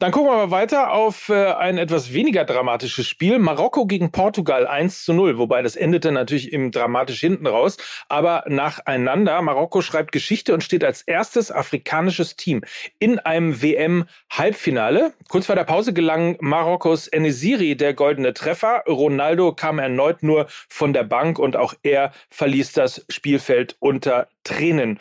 Dann 0.00 0.10
gucken 0.10 0.28
wir 0.28 0.36
mal 0.36 0.50
weiter 0.50 0.92
auf 0.92 1.28
äh, 1.28 1.52
ein 1.52 1.78
etwas 1.78 2.12
weniger 2.12 2.44
dramatisches 2.44 3.06
Spiel. 3.06 3.38
Marokko 3.38 3.86
gegen 3.86 4.10
Portugal 4.10 4.66
1 4.66 5.04
zu 5.04 5.12
0, 5.12 5.38
wobei 5.38 5.62
das 5.62 5.76
endete 5.76 6.10
natürlich 6.10 6.52
im 6.52 6.72
dramatisch 6.72 7.20
hinten 7.20 7.46
raus, 7.46 7.76
aber 8.08 8.42
nacheinander. 8.48 9.40
Marokko 9.40 9.82
schreibt 9.82 10.10
Geschichte 10.10 10.52
und 10.52 10.64
steht 10.64 10.82
als 10.82 11.02
erstes 11.02 11.52
afrikanisches 11.52 12.34
Team 12.34 12.62
in 12.98 13.20
einem 13.20 13.62
WM-Halbfinale. 13.62 15.12
Kurz 15.28 15.46
vor 15.46 15.54
der 15.54 15.62
Pause 15.62 15.92
gelang 15.92 16.38
Marokkos 16.40 17.06
Enesiri 17.06 17.76
der 17.76 17.94
goldene 17.94 18.34
Treffer. 18.34 18.82
Ronaldo 18.88 19.52
kam 19.52 19.78
erneut 19.78 20.24
nur 20.24 20.48
von 20.68 20.92
der 20.92 21.04
Bank 21.04 21.38
und 21.38 21.54
auch 21.54 21.72
er 21.84 22.10
verließ 22.30 22.72
das 22.72 23.06
Spielfeld 23.08 23.76
unter 23.78 24.26
Tränen. 24.42 24.98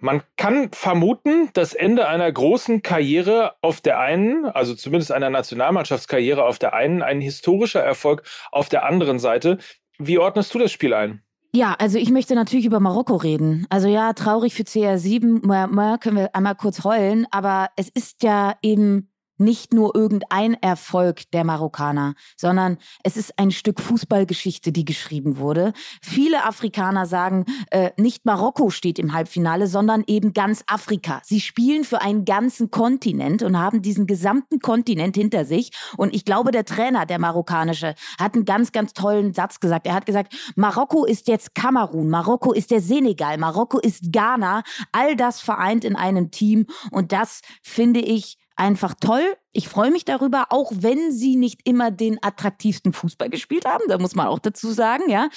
Man 0.00 0.22
kann 0.36 0.70
vermuten, 0.72 1.50
das 1.52 1.74
Ende 1.74 2.08
einer 2.08 2.30
großen 2.32 2.82
Karriere 2.82 3.52
auf 3.60 3.82
der 3.82 3.98
einen, 3.98 4.46
also 4.46 4.74
zumindest 4.74 5.12
einer 5.12 5.28
Nationalmannschaftskarriere 5.28 6.44
auf 6.44 6.58
der 6.58 6.72
einen, 6.72 7.02
ein 7.02 7.20
historischer 7.20 7.80
Erfolg 7.80 8.22
auf 8.50 8.70
der 8.70 8.86
anderen 8.86 9.18
Seite. 9.18 9.58
Wie 9.98 10.18
ordnest 10.18 10.54
du 10.54 10.58
das 10.58 10.72
Spiel 10.72 10.94
ein? 10.94 11.22
Ja, 11.52 11.74
also 11.78 11.98
ich 11.98 12.10
möchte 12.10 12.34
natürlich 12.34 12.64
über 12.64 12.80
Marokko 12.80 13.16
reden. 13.16 13.66
Also 13.68 13.88
ja, 13.88 14.12
traurig 14.12 14.54
für 14.54 14.62
CR7, 14.62 15.98
können 15.98 16.16
wir 16.16 16.34
einmal 16.34 16.54
kurz 16.54 16.84
heulen, 16.84 17.26
aber 17.30 17.68
es 17.76 17.88
ist 17.88 18.22
ja 18.22 18.54
eben 18.62 19.09
nicht 19.40 19.72
nur 19.72 19.94
irgendein 19.94 20.54
Erfolg 20.54 21.30
der 21.32 21.44
Marokkaner, 21.44 22.14
sondern 22.36 22.78
es 23.02 23.16
ist 23.16 23.38
ein 23.38 23.50
Stück 23.50 23.80
Fußballgeschichte, 23.80 24.72
die 24.72 24.84
geschrieben 24.84 25.38
wurde. 25.38 25.72
Viele 26.02 26.44
Afrikaner 26.44 27.06
sagen, 27.06 27.46
äh, 27.70 27.90
nicht 27.96 28.26
Marokko 28.26 28.70
steht 28.70 28.98
im 28.98 29.12
Halbfinale, 29.12 29.66
sondern 29.66 30.04
eben 30.06 30.32
ganz 30.32 30.62
Afrika. 30.66 31.20
Sie 31.24 31.40
spielen 31.40 31.84
für 31.84 32.02
einen 32.02 32.24
ganzen 32.24 32.70
Kontinent 32.70 33.42
und 33.42 33.58
haben 33.58 33.82
diesen 33.82 34.06
gesamten 34.06 34.60
Kontinent 34.60 35.16
hinter 35.16 35.44
sich. 35.44 35.70
Und 35.96 36.14
ich 36.14 36.24
glaube, 36.24 36.50
der 36.50 36.64
Trainer, 36.64 37.06
der 37.06 37.18
marokkanische, 37.18 37.94
hat 38.18 38.34
einen 38.34 38.44
ganz, 38.44 38.72
ganz 38.72 38.92
tollen 38.92 39.32
Satz 39.32 39.60
gesagt. 39.60 39.86
Er 39.86 39.94
hat 39.94 40.06
gesagt, 40.06 40.34
Marokko 40.56 41.04
ist 41.04 41.28
jetzt 41.28 41.54
Kamerun, 41.54 42.08
Marokko 42.08 42.52
ist 42.52 42.70
der 42.70 42.80
Senegal, 42.80 43.38
Marokko 43.38 43.78
ist 43.78 44.12
Ghana, 44.12 44.62
all 44.92 45.16
das 45.16 45.40
vereint 45.40 45.84
in 45.84 45.96
einem 45.96 46.30
Team. 46.30 46.66
Und 46.90 47.12
das 47.12 47.40
finde 47.62 48.00
ich 48.00 48.39
einfach 48.60 48.94
toll. 48.94 49.24
Ich 49.52 49.68
freue 49.68 49.90
mich 49.90 50.04
darüber, 50.04 50.48
auch 50.50 50.70
wenn 50.72 51.10
sie 51.10 51.36
nicht 51.36 51.66
immer 51.66 51.90
den 51.90 52.22
attraktivsten 52.22 52.92
Fußball 52.92 53.30
gespielt 53.30 53.64
haben. 53.64 53.84
Da 53.88 53.98
muss 53.98 54.14
man 54.14 54.26
auch 54.26 54.38
dazu 54.38 54.70
sagen, 54.70 55.08
ja. 55.08 55.30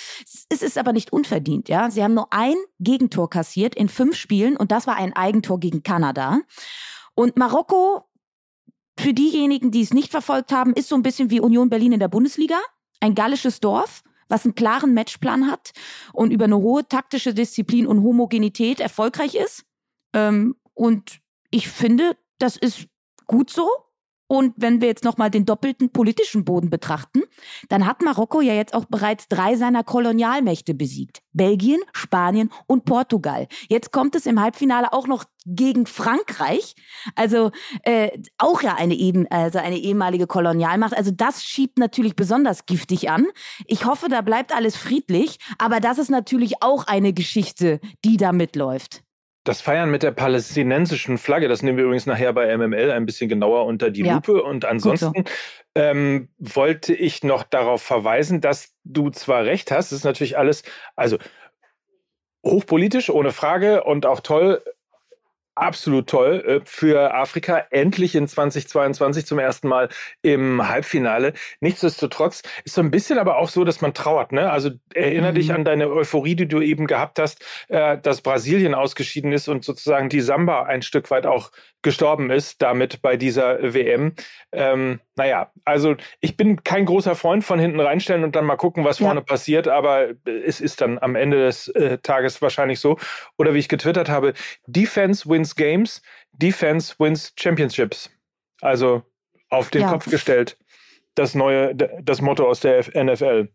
Es 0.49 0.61
ist 0.61 0.77
aber 0.77 0.91
nicht 0.91 1.13
unverdient, 1.13 1.69
ja. 1.69 1.89
Sie 1.89 2.03
haben 2.03 2.13
nur 2.13 2.31
ein 2.33 2.55
Gegentor 2.79 3.29
kassiert 3.29 3.75
in 3.75 3.87
fünf 3.87 4.17
Spielen 4.17 4.57
und 4.57 4.71
das 4.71 4.85
war 4.87 4.97
ein 4.97 5.13
Eigentor 5.13 5.59
gegen 5.59 5.83
Kanada. 5.83 6.41
Und 7.15 7.37
Marokko, 7.37 8.03
für 8.99 9.13
diejenigen, 9.13 9.71
die 9.71 9.81
es 9.81 9.93
nicht 9.93 10.11
verfolgt 10.11 10.51
haben, 10.51 10.73
ist 10.73 10.89
so 10.89 10.95
ein 10.95 11.01
bisschen 11.01 11.29
wie 11.29 11.39
Union 11.39 11.69
Berlin 11.69 11.93
in 11.93 11.99
der 11.99 12.09
Bundesliga. 12.09 12.59
Ein 12.99 13.15
gallisches 13.15 13.59
Dorf 13.59 14.03
was 14.29 14.45
einen 14.45 14.55
klaren 14.55 14.95
Matchplan 14.95 15.51
hat 15.51 15.73
und 16.11 16.31
über 16.31 16.45
eine 16.45 16.57
hohe 16.57 16.87
taktische 16.87 17.35
Disziplin 17.35 17.85
und 17.85 18.01
Homogenität 18.01 18.79
erfolgreich 18.79 19.35
ist. 19.35 19.63
Ähm, 20.13 20.55
und 20.73 21.19
ich 21.51 21.67
finde, 21.67 22.17
das 22.39 22.57
ist 22.57 22.87
gut 23.33 23.49
so. 23.49 23.67
Und 24.27 24.53
wenn 24.57 24.79
wir 24.79 24.87
jetzt 24.87 25.03
nochmal 25.03 25.29
den 25.29 25.45
doppelten 25.45 25.91
politischen 25.91 26.45
Boden 26.45 26.69
betrachten, 26.69 27.23
dann 27.69 27.85
hat 27.85 28.01
Marokko 28.01 28.41
ja 28.41 28.53
jetzt 28.53 28.73
auch 28.73 28.85
bereits 28.85 29.27
drei 29.27 29.55
seiner 29.55 29.83
Kolonialmächte 29.83 30.73
besiegt. 30.73 31.19
Belgien, 31.33 31.81
Spanien 31.93 32.49
und 32.65 32.85
Portugal. 32.85 33.47
Jetzt 33.69 33.91
kommt 33.91 34.15
es 34.15 34.25
im 34.25 34.41
Halbfinale 34.41 34.93
auch 34.93 35.07
noch 35.07 35.25
gegen 35.45 35.85
Frankreich. 35.85 36.73
Also 37.15 37.51
äh, 37.83 38.11
auch 38.37 38.61
ja 38.61 38.75
eine, 38.75 38.95
eben, 38.95 39.27
also 39.29 39.59
eine 39.59 39.77
ehemalige 39.77 40.25
Kolonialmacht. 40.25 40.95
Also 40.95 41.11
das 41.11 41.43
schiebt 41.43 41.77
natürlich 41.77 42.15
besonders 42.15 42.65
giftig 42.65 43.09
an. 43.09 43.27
Ich 43.67 43.85
hoffe, 43.85 44.09
da 44.09 44.21
bleibt 44.21 44.55
alles 44.55 44.77
friedlich. 44.77 45.37
Aber 45.57 45.79
das 45.79 45.97
ist 45.97 46.09
natürlich 46.09 46.63
auch 46.63 46.87
eine 46.87 47.13
Geschichte, 47.13 47.81
die 48.05 48.17
da 48.17 48.31
mitläuft. 48.31 49.02
Das 49.43 49.59
Feiern 49.59 49.91
mit 49.91 50.03
der 50.03 50.11
palästinensischen 50.11 51.17
Flagge, 51.17 51.49
das 51.49 51.61
nehmen 51.63 51.77
wir 51.77 51.85
übrigens 51.85 52.05
nachher 52.05 52.31
bei 52.31 52.55
MML 52.55 52.91
ein 52.91 53.05
bisschen 53.05 53.27
genauer 53.27 53.65
unter 53.65 53.91
die 53.91 54.03
ja. 54.03 54.15
Lupe. 54.15 54.41
Und 54.41 54.63
ansonsten 54.63 55.11
so. 55.13 55.23
ähm, 55.75 56.29
wollte 56.37 56.93
ich 56.93 57.23
noch 57.23 57.43
darauf 57.43 57.81
verweisen, 57.81 58.39
dass 58.39 58.73
du 58.83 59.09
zwar 59.09 59.43
recht 59.43 59.71
hast, 59.71 59.91
das 59.91 59.99
ist 59.99 60.05
natürlich 60.05 60.37
alles, 60.37 60.63
also 60.95 61.17
hochpolitisch, 62.45 63.09
ohne 63.09 63.31
Frage 63.31 63.83
und 63.83 64.05
auch 64.05 64.19
toll, 64.19 64.61
absolut 65.55 66.07
toll 66.07 66.43
äh, 66.45 66.61
für 66.65 67.13
Afrika. 67.13 67.63
Endlich 67.69 68.15
in 68.15 68.27
2022 68.27 69.25
zum 69.25 69.39
ersten 69.39 69.67
Mal 69.67 69.89
im 70.21 70.67
Halbfinale. 70.67 71.33
Nichtsdestotrotz 71.59 72.41
ist 72.63 72.75
so 72.75 72.81
ein 72.81 72.91
bisschen 72.91 73.19
aber 73.19 73.37
auch 73.37 73.49
so, 73.49 73.63
dass 73.63 73.81
man 73.81 73.93
trauert. 73.93 74.31
Ne? 74.31 74.51
Also 74.51 74.71
erinnere 74.93 75.31
mhm. 75.31 75.35
dich 75.35 75.53
an 75.53 75.65
deine 75.65 75.89
Euphorie, 75.89 76.35
die 76.35 76.47
du 76.47 76.61
eben 76.61 76.87
gehabt 76.87 77.19
hast, 77.19 77.43
äh, 77.67 77.97
dass 77.97 78.21
Brasilien 78.21 78.73
ausgeschieden 78.73 79.31
ist 79.31 79.47
und 79.47 79.63
sozusagen 79.63 80.09
die 80.09 80.21
Samba 80.21 80.63
ein 80.63 80.81
Stück 80.81 81.11
weit 81.11 81.25
auch 81.25 81.51
gestorben 81.83 82.31
ist 82.31 82.61
damit 82.61 83.01
bei 83.01 83.17
dieser 83.17 83.73
WM. 83.73 84.13
Ähm, 84.51 85.01
naja, 85.15 85.51
also 85.65 85.95
ich 86.21 86.37
bin 86.37 86.63
kein 86.63 86.85
großer 86.85 87.13
Freund 87.13 87.43
von 87.43 87.59
hinten 87.59 87.79
reinstellen 87.79 88.23
und 88.23 88.35
dann 88.35 88.45
mal 88.45 88.55
gucken, 88.55 88.83
was 88.85 88.99
ja. 88.99 89.05
vorne 89.05 89.21
passiert, 89.21 89.67
aber 89.67 90.07
es 90.25 90.61
ist 90.61 90.81
dann 90.81 90.97
am 90.97 91.15
Ende 91.15 91.45
des 91.45 91.67
äh, 91.67 91.99
Tages 91.99 92.41
wahrscheinlich 92.41 92.79
so. 92.79 92.97
Oder 93.37 93.53
wie 93.53 93.59
ich 93.59 93.69
getwittert 93.69 94.09
habe, 94.09 94.33
Defense 94.65 95.29
wins 95.29 95.42
Games, 95.55 96.01
Defense 96.31 96.95
wins 96.97 97.33
Championships. 97.37 98.09
Also 98.61 99.03
auf 99.49 99.69
den 99.69 99.81
ja. 99.81 99.91
Kopf 99.91 100.09
gestellt, 100.09 100.57
das 101.15 101.35
neue, 101.35 101.75
das 101.75 102.21
Motto 102.21 102.47
aus 102.47 102.61
der 102.61 102.79
NFL. 102.79 103.49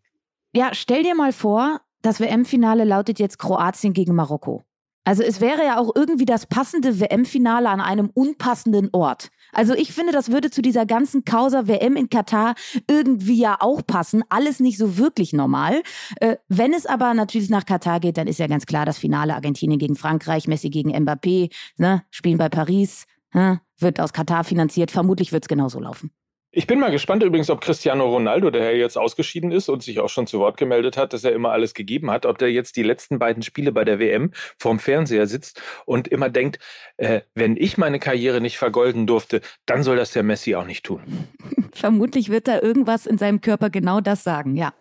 Ja, 0.53 0.73
stell 0.73 1.03
dir 1.03 1.15
mal 1.15 1.33
vor, 1.33 1.81
das 2.01 2.19
WM-Finale 2.19 2.85
lautet 2.85 3.19
jetzt 3.19 3.37
Kroatien 3.37 3.93
gegen 3.93 4.15
Marokko. 4.15 4.63
Also 5.03 5.23
es 5.23 5.41
wäre 5.41 5.65
ja 5.65 5.79
auch 5.79 5.91
irgendwie 5.95 6.25
das 6.25 6.45
passende 6.45 6.99
WM-Finale 6.99 7.69
an 7.69 7.81
einem 7.81 8.09
unpassenden 8.13 8.89
Ort. 8.93 9.29
Also 9.51 9.73
ich 9.73 9.93
finde, 9.93 10.11
das 10.11 10.31
würde 10.31 10.51
zu 10.51 10.61
dieser 10.61 10.85
ganzen 10.85 11.25
Causa 11.25 11.67
WM 11.67 11.95
in 11.95 12.09
Katar 12.09 12.55
irgendwie 12.87 13.39
ja 13.39 13.57
auch 13.59 13.85
passen. 13.85 14.23
Alles 14.29 14.59
nicht 14.59 14.77
so 14.77 14.97
wirklich 14.97 15.33
normal. 15.33 15.81
Äh, 16.19 16.37
wenn 16.47 16.73
es 16.73 16.85
aber 16.85 17.13
natürlich 17.13 17.49
nach 17.49 17.65
Katar 17.65 17.99
geht, 17.99 18.17
dann 18.17 18.27
ist 18.27 18.39
ja 18.39 18.47
ganz 18.47 18.65
klar 18.65 18.85
das 18.85 18.97
Finale 18.97 19.33
Argentinien 19.33 19.79
gegen 19.79 19.95
Frankreich, 19.95 20.47
Messi 20.47 20.69
gegen 20.69 20.95
Mbappé, 20.95 21.51
ne, 21.77 22.03
spielen 22.09 22.37
bei 22.37 22.49
Paris, 22.49 23.05
ne, 23.33 23.61
wird 23.77 23.99
aus 23.99 24.13
Katar 24.13 24.43
finanziert. 24.43 24.91
Vermutlich 24.91 25.31
wird 25.31 25.45
es 25.45 25.47
genauso 25.47 25.79
laufen. 25.79 26.11
Ich 26.51 26.65
bin 26.65 26.79
mal 26.79 26.89
gespannt 26.89 27.21
übrigens, 27.21 27.51
ob 27.51 27.61
Cristiano 27.61 28.07
Ronaldo, 28.07 28.49
der 28.49 28.71
ja 28.71 28.71
jetzt 28.71 28.97
ausgeschieden 28.97 29.51
ist 29.51 29.69
und 29.69 29.83
sich 29.83 29.99
auch 29.99 30.09
schon 30.09 30.25
zu 30.25 30.39
Wort 30.39 30.57
gemeldet 30.57 30.97
hat, 30.97 31.13
dass 31.13 31.23
er 31.23 31.31
immer 31.31 31.51
alles 31.51 31.75
gegeben 31.75 32.09
hat, 32.09 32.25
ob 32.25 32.39
der 32.39 32.51
jetzt 32.51 32.75
die 32.75 32.81
letzten 32.81 33.19
beiden 33.19 33.43
Spiele 33.43 33.71
bei 33.71 33.85
der 33.85 33.99
WM 33.99 34.31
vorm 34.57 34.79
Fernseher 34.79 35.27
sitzt 35.27 35.61
und 35.85 36.07
immer 36.07 36.29
denkt, 36.29 36.57
äh, 36.97 37.21
wenn 37.35 37.55
ich 37.55 37.77
meine 37.77 37.99
Karriere 37.99 38.41
nicht 38.41 38.57
vergolden 38.57 39.05
durfte, 39.05 39.41
dann 39.67 39.83
soll 39.83 39.97
das 39.97 40.11
der 40.11 40.23
Messi 40.23 40.55
auch 40.55 40.65
nicht 40.65 40.83
tun. 40.83 41.03
Vermutlich 41.71 42.29
wird 42.29 42.47
er 42.47 42.63
irgendwas 42.63 43.05
in 43.05 43.19
seinem 43.19 43.41
Körper 43.41 43.69
genau 43.69 44.01
das 44.01 44.23
sagen, 44.23 44.55
ja. 44.55 44.73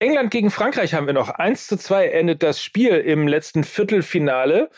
England 0.00 0.30
gegen 0.30 0.50
Frankreich 0.50 0.94
haben 0.94 1.06
wir 1.06 1.12
noch. 1.12 1.28
1 1.28 1.66
zu 1.66 1.76
2 1.76 2.08
endet 2.08 2.42
das 2.42 2.62
Spiel 2.62 2.94
im 2.94 3.28
letzten 3.28 3.64
Viertelfinale. 3.64 4.70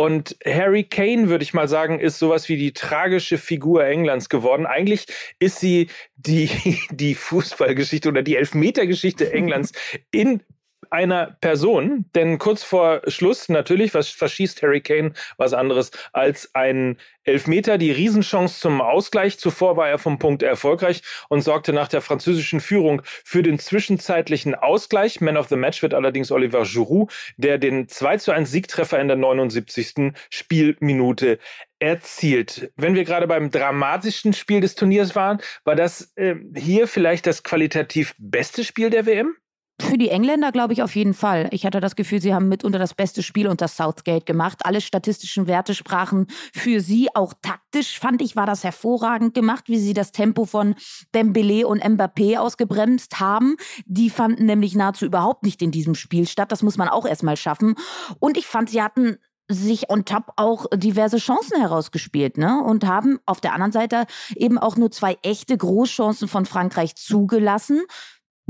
Und 0.00 0.38
Harry 0.46 0.84
Kane, 0.84 1.28
würde 1.28 1.44
ich 1.44 1.52
mal 1.52 1.68
sagen, 1.68 2.00
ist 2.00 2.18
sowas 2.18 2.48
wie 2.48 2.56
die 2.56 2.72
tragische 2.72 3.36
Figur 3.36 3.84
Englands 3.84 4.30
geworden. 4.30 4.64
Eigentlich 4.64 5.04
ist 5.38 5.60
sie 5.60 5.90
die, 6.16 6.48
die 6.90 7.14
Fußballgeschichte 7.14 8.08
oder 8.08 8.22
die 8.22 8.36
Elfmetergeschichte 8.36 9.30
Englands 9.30 9.72
in 10.10 10.42
einer 10.90 11.36
Person, 11.40 12.06
denn 12.14 12.38
kurz 12.38 12.62
vor 12.62 13.02
Schluss 13.06 13.48
natürlich, 13.48 13.94
was 13.94 14.08
verschießt 14.08 14.62
Harry 14.62 14.80
Kane 14.80 15.12
was 15.36 15.54
anderes 15.54 15.90
als 16.12 16.54
ein 16.54 16.98
Elfmeter, 17.24 17.78
die 17.78 17.92
Riesenchance 17.92 18.60
zum 18.60 18.80
Ausgleich. 18.80 19.38
Zuvor 19.38 19.76
war 19.76 19.88
er 19.88 19.98
vom 19.98 20.18
Punkt 20.18 20.42
erfolgreich 20.42 21.02
und 21.28 21.42
sorgte 21.42 21.72
nach 21.72 21.88
der 21.88 22.00
französischen 22.00 22.60
Führung 22.60 23.02
für 23.24 23.42
den 23.42 23.58
zwischenzeitlichen 23.58 24.54
Ausgleich. 24.54 25.20
Man 25.20 25.36
of 25.36 25.48
the 25.48 25.56
Match 25.56 25.82
wird 25.82 25.94
allerdings 25.94 26.32
Oliver 26.32 26.64
Giroud, 26.64 27.12
der 27.36 27.58
den 27.58 27.88
2 27.88 28.16
zu 28.16 28.32
1 28.32 28.50
Siegtreffer 28.50 28.98
in 28.98 29.08
der 29.08 29.16
79. 29.16 30.12
Spielminute 30.30 31.38
erzielt. 31.78 32.72
Wenn 32.76 32.94
wir 32.94 33.04
gerade 33.04 33.26
beim 33.26 33.50
dramatischsten 33.50 34.32
Spiel 34.32 34.60
des 34.60 34.74
Turniers 34.74 35.14
waren, 35.14 35.40
war 35.64 35.76
das 35.76 36.12
äh, 36.16 36.34
hier 36.56 36.88
vielleicht 36.88 37.26
das 37.26 37.42
qualitativ 37.42 38.14
beste 38.18 38.64
Spiel 38.64 38.90
der 38.90 39.06
WM? 39.06 39.36
Für 39.80 39.98
die 39.98 40.10
Engländer 40.10 40.52
glaube 40.52 40.72
ich 40.72 40.82
auf 40.82 40.94
jeden 40.94 41.14
Fall. 41.14 41.48
Ich 41.52 41.64
hatte 41.64 41.80
das 41.80 41.96
Gefühl, 41.96 42.20
sie 42.20 42.34
haben 42.34 42.48
mitunter 42.48 42.78
das 42.78 42.94
beste 42.94 43.22
Spiel 43.22 43.48
unter 43.48 43.66
Southgate 43.66 44.26
gemacht. 44.26 44.60
Alle 44.64 44.80
statistischen 44.80 45.46
Werte 45.46 45.74
sprachen 45.74 46.26
für 46.52 46.80
sie. 46.80 47.08
Auch 47.14 47.32
taktisch 47.40 47.98
fand 47.98 48.22
ich, 48.22 48.36
war 48.36 48.46
das 48.46 48.62
hervorragend 48.62 49.34
gemacht, 49.34 49.64
wie 49.68 49.78
sie 49.78 49.94
das 49.94 50.12
Tempo 50.12 50.44
von 50.44 50.74
Dembele 51.14 51.66
und 51.66 51.82
Mbappé 51.82 52.38
ausgebremst 52.38 53.20
haben. 53.20 53.56
Die 53.86 54.10
fanden 54.10 54.46
nämlich 54.46 54.74
nahezu 54.74 55.06
überhaupt 55.06 55.44
nicht 55.44 55.62
in 55.62 55.70
diesem 55.70 55.94
Spiel 55.94 56.28
statt. 56.28 56.52
Das 56.52 56.62
muss 56.62 56.76
man 56.76 56.88
auch 56.88 57.06
erstmal 57.06 57.36
schaffen. 57.36 57.74
Und 58.18 58.36
ich 58.36 58.46
fand, 58.46 58.70
sie 58.70 58.82
hatten 58.82 59.16
sich 59.48 59.90
on 59.90 60.04
top 60.04 60.32
auch 60.36 60.66
diverse 60.72 61.16
Chancen 61.16 61.58
herausgespielt, 61.58 62.38
ne? 62.38 62.62
Und 62.62 62.86
haben 62.86 63.18
auf 63.26 63.40
der 63.40 63.52
anderen 63.52 63.72
Seite 63.72 64.06
eben 64.36 64.58
auch 64.58 64.76
nur 64.76 64.90
zwei 64.92 65.18
echte 65.22 65.56
Großchancen 65.56 66.28
von 66.28 66.46
Frankreich 66.46 66.94
zugelassen. 66.94 67.82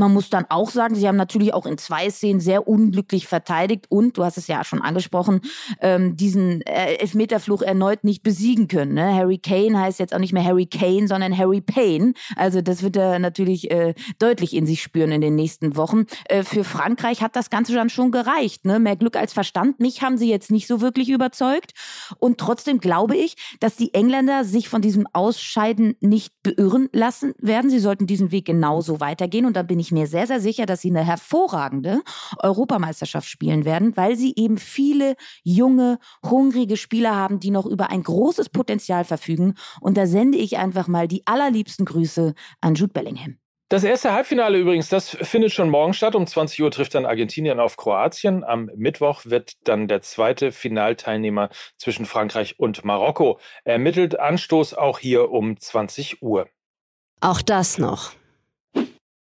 Man 0.01 0.15
muss 0.15 0.31
dann 0.31 0.47
auch 0.49 0.71
sagen, 0.71 0.95
sie 0.95 1.07
haben 1.07 1.17
natürlich 1.17 1.53
auch 1.53 1.67
in 1.67 1.77
zwei 1.77 2.09
Szenen 2.09 2.41
sehr 2.41 2.67
unglücklich 2.67 3.27
verteidigt 3.27 3.85
und, 3.91 4.17
du 4.17 4.25
hast 4.25 4.39
es 4.39 4.47
ja 4.47 4.65
schon 4.65 4.81
angesprochen, 4.81 5.43
ähm, 5.83 6.17
diesen 6.17 6.63
äh, 6.63 6.95
Elfmeterfluch 6.95 7.61
erneut 7.61 8.03
nicht 8.03 8.23
besiegen 8.23 8.67
können. 8.67 8.95
Ne? 8.95 9.15
Harry 9.15 9.37
Kane 9.37 9.79
heißt 9.79 9.99
jetzt 9.99 10.15
auch 10.15 10.19
nicht 10.19 10.33
mehr 10.33 10.43
Harry 10.43 10.65
Kane, 10.65 11.07
sondern 11.07 11.37
Harry 11.37 11.61
Payne. 11.61 12.15
Also 12.35 12.63
das 12.63 12.83
wird 12.83 12.97
er 12.97 13.19
natürlich 13.19 13.71
äh, 13.71 13.93
deutlich 14.19 14.57
in 14.57 14.65
sich 14.65 14.83
spüren 14.83 15.13
in 15.13 15.21
den 15.21 15.35
nächsten 15.35 15.77
Wochen. 15.77 16.07
Äh, 16.25 16.45
für 16.45 16.65
Frankreich 16.65 17.21
hat 17.21 17.37
das 17.37 17.51
Ganze 17.51 17.75
dann 17.75 17.91
schon 17.91 18.11
gereicht. 18.11 18.65
Ne? 18.65 18.81
Mehr 18.81 18.97
Glück 18.97 19.17
als 19.17 19.35
Verstand. 19.35 19.81
Mich 19.81 20.01
haben 20.01 20.17
sie 20.17 20.31
jetzt 20.31 20.51
nicht 20.51 20.67
so 20.67 20.81
wirklich 20.81 21.11
überzeugt. 21.11 21.73
Und 22.19 22.39
trotzdem 22.39 22.81
glaube 22.81 23.19
ich, 23.19 23.37
dass 23.61 23.77
die 23.77 23.93
Engländer 23.93 24.45
sich 24.45 24.71
von 24.71 24.81
diesem 24.81 25.07
Ausscheiden 25.13 25.95
nicht 26.01 26.33
beirren 26.43 26.89
lassen 26.93 27.35
werden. 27.39 27.69
Sie 27.69 27.81
sollten 27.81 28.07
diesen 28.07 28.33
Weg 28.33 28.47
genauso 28.47 28.99
weitergehen. 28.99 29.45
Und 29.45 29.57
dann 29.57 29.67
bin 29.67 29.79
ich 29.79 29.90
ich 29.91 29.93
mir 29.93 30.07
sehr, 30.07 30.27
sehr 30.27 30.41
sicher, 30.41 30.67
dass 30.67 30.81
sie 30.81 30.91
eine 30.91 31.05
hervorragende 31.05 32.03
Europameisterschaft 32.39 33.29
spielen 33.29 33.65
werden, 33.65 33.97
weil 33.97 34.17
sie 34.17 34.35
eben 34.37 34.57
viele 34.57 35.17
junge, 35.43 35.99
hungrige 36.25 36.77
Spieler 36.77 37.17
haben, 37.17 37.41
die 37.41 37.51
noch 37.51 37.67
über 37.67 37.91
ein 37.91 38.03
großes 38.03 38.51
Potenzial 38.51 39.05
verfügen. 39.05 39.55
Und 39.81 39.97
da 39.97 40.07
sende 40.07 40.39
ich 40.39 40.59
einfach 40.59 40.87
mal 40.87 41.09
die 41.09 41.27
allerliebsten 41.27 41.85
Grüße 41.85 42.35
an 42.61 42.75
Jude 42.75 42.93
Bellingham. 42.93 43.39
Das 43.69 43.85
erste 43.85 44.13
Halbfinale 44.13 44.59
übrigens, 44.59 44.89
das 44.89 45.11
findet 45.11 45.53
schon 45.53 45.71
morgen 45.71 45.95
statt. 45.95 46.17
Um 46.17 46.27
20 46.27 46.61
Uhr 46.63 46.73
trifft 46.73 46.95
dann 46.95 47.07
Argentinien 47.07 47.61
auf 47.61 47.77
Kroatien. 47.77 48.43
Am 48.43 48.69
Mittwoch 48.75 49.27
wird 49.27 49.53
dann 49.63 49.87
der 49.87 50.03
zweite 50.03 50.51
Finalteilnehmer 50.51 51.51
zwischen 51.79 52.05
Frankreich 52.05 52.59
und 52.59 52.85
Marokko 52.85 53.39
ermittelt. 53.65 54.19
Anstoß 54.19 54.75
auch 54.75 54.99
hier 54.99 55.31
um 55.31 55.59
20 55.59 56.21
Uhr. 56.21 56.49
Auch 57.21 57.43
das 57.43 57.79
noch. 57.79 58.13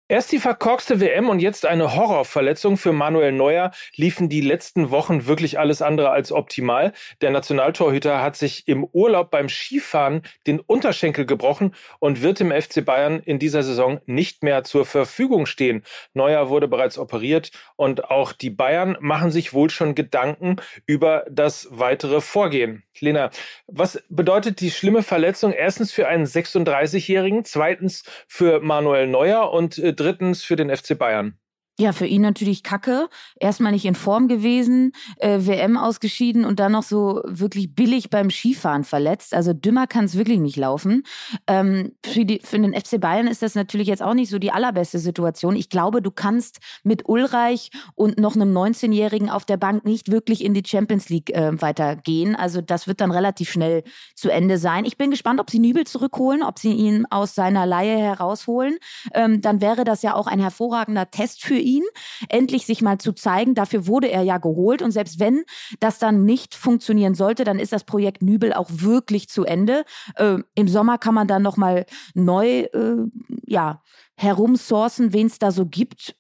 Erst 0.07 0.31
die 0.31 0.38
verkorkste 0.38 1.00
WM 1.00 1.29
und 1.29 1.39
jetzt 1.39 1.65
eine 1.65 1.95
Horrorverletzung 1.95 2.77
für 2.77 2.93
Manuel 2.93 3.31
Neuer 3.31 3.71
liefen 3.95 4.29
die 4.29 4.41
letzten 4.41 4.91
Wochen 4.91 5.25
wirklich 5.25 5.57
alles 5.57 5.82
andere 5.82 6.12
als 6.12 6.32
optimal. 6.32 6.93
Der 7.21 7.32
Nationaltorhüter 7.32 8.21
hat 8.21 8.36
sich 8.36 8.67
im 8.67 8.84
Urlaub 8.84 9.32
beim 9.32 9.49
Skifahren 9.49 10.21
den 10.45 10.60
Unterschenkel 10.60 11.25
gebrochen 11.25 11.73
und 11.97 12.21
wird 12.21 12.39
im 12.39 12.51
FC 12.51 12.86
Bayern 12.86 13.19
in 13.19 13.39
dieser 13.39 13.63
Saison 13.63 13.99
nicht 14.06 14.43
mehr 14.43 14.63
zur 14.63 14.86
Verfügung 14.86 15.47
stehen. 15.47 15.82
Neuer 16.13 16.49
wurde 16.49 16.67
bereits 16.67 16.99
operiert 16.99 17.49
und 17.75 18.12
auch 18.12 18.32
die 18.32 18.51
Bayern 18.51 18.97
machen 18.99 19.32
sich 19.32 19.53
wohl 19.53 19.71
schon 19.71 19.95
Gedanken 19.95 20.58
über 20.86 21.25
das 21.32 21.67
weitere 21.71 22.21
Vorgehen. 22.21 22.84
Lena, 22.99 23.30
was 23.67 24.01
bedeutet 24.10 24.62
die 24.62 24.71
schlimme 24.71 25.03
Verletzung 25.03 25.51
erstens 25.51 25.91
für 25.91 26.08
einen 26.08 26.25
36-Jährigen, 26.25 27.43
zweitens 27.43 28.03
für 28.27 28.62
Manuel 28.62 29.08
Neuer 29.08 29.51
und 29.51 29.77
äh, 29.80 29.94
drittens 29.95 30.43
für 30.43 30.55
den 30.55 30.75
FC 30.75 30.97
Bayern? 30.97 31.39
Ja, 31.77 31.91
für 31.91 32.05
ihn 32.05 32.21
natürlich 32.21 32.63
Kacke. 32.63 33.09
Erstmal 33.38 33.73
nicht 33.73 33.83
in 33.83 33.95
Form 33.95 34.29
gewesen, 34.29 34.93
äh, 35.17 35.39
WM 35.41 35.75
ausgeschieden 35.75 36.45
und 36.45 36.61
dann 36.61 36.71
noch 36.71 36.83
so 36.83 37.21
wirklich 37.25 37.75
billig 37.75 38.09
beim 38.09 38.29
Skifahren 38.29 38.85
verletzt. 38.85 39.33
Also 39.33 39.51
dümmer 39.51 39.85
kann 39.85 40.05
es 40.05 40.15
wirklich 40.15 40.39
nicht 40.39 40.55
laufen. 40.55 41.03
Ähm, 41.47 41.91
für, 42.05 42.23
die, 42.23 42.39
für 42.41 42.57
den 42.59 42.73
FC 42.73 43.01
Bayern 43.01 43.27
ist 43.27 43.41
das 43.41 43.55
natürlich 43.55 43.88
jetzt 43.88 44.01
auch 44.01 44.13
nicht 44.13 44.29
so 44.29 44.39
die 44.39 44.53
allerbeste 44.53 44.99
Situation. 44.99 45.57
Ich 45.57 45.69
glaube, 45.69 46.01
du 46.01 46.11
kannst 46.11 46.59
mit 46.83 47.09
Ulreich 47.09 47.71
und 47.95 48.17
noch 48.19 48.35
einem 48.35 48.55
19-Jährigen 48.55 49.29
auf 49.29 49.43
der 49.43 49.57
Bank 49.57 49.83
nicht 49.83 50.09
wirklich 50.09 50.45
in 50.45 50.53
die 50.53 50.63
Champions 50.65 51.09
League 51.09 51.31
äh, 51.31 51.61
weitergehen. 51.61 52.38
Also 52.38 52.61
das 52.61 52.88
wird 52.88 53.01
dann 53.01 53.11
relativ 53.11 53.51
schnell 53.51 53.83
zu 54.15 54.29
Ende 54.29 54.59
sein. 54.59 54.85
Ich 54.85 54.97
bin 54.97 55.11
gespannt, 55.11 55.41
ob 55.41 55.49
sie 55.49 55.59
Nübel 55.59 55.85
zurückholen, 55.85 56.41
ob 56.41 56.57
sie 56.57 56.71
ihn 56.71 57.05
aus 57.09 57.35
seiner 57.35 57.65
Laie 57.65 57.97
herausholen. 57.97 58.77
Ähm, 59.13 59.41
dann 59.41 59.59
wäre 59.59 59.83
das 59.83 60.03
ja 60.03 60.13
auch 60.15 60.27
ein 60.27 60.39
hervorragender 60.39 61.11
Test 61.11 61.43
für 61.43 61.64
ihn, 61.65 61.84
endlich 62.30 62.65
sich 62.65 62.82
mal 62.82 62.97
zu 62.97 63.13
zeigen. 63.13 63.56
Dafür 63.56 63.88
wurde 63.88 64.10
er 64.10 64.21
ja 64.21 64.38
geholt. 64.38 64.82
Und 64.82 64.91
selbst 64.91 65.19
wenn 65.19 65.43
das 65.80 65.99
dann 65.99 66.23
nicht 66.23 66.56
funktionieren 66.56 67.15
sollte, 67.15 67.43
dann 67.43 67.60
ist 67.60 67.73
das 67.73 67.84
Projekt 67.84 68.21
Nübel 68.21 68.54
auch 68.54 68.69
wirklich 68.69 69.28
zu 69.28 69.43
Ende. 69.43 69.84
Äh, 70.15 70.38
Im 70.54 70.67
Sommer 70.67 70.97
kann 70.97 71.13
man 71.13 71.28
dann 71.28 71.41
nochmal 71.41 71.86
neu, 72.13 72.62
äh, 72.62 72.97
ja, 73.45 73.82
herumsourcen, 74.15 75.12
wen 75.12 75.28
es 75.28 75.39
da 75.39 75.51
so 75.51 75.65
gibt. 75.65 76.15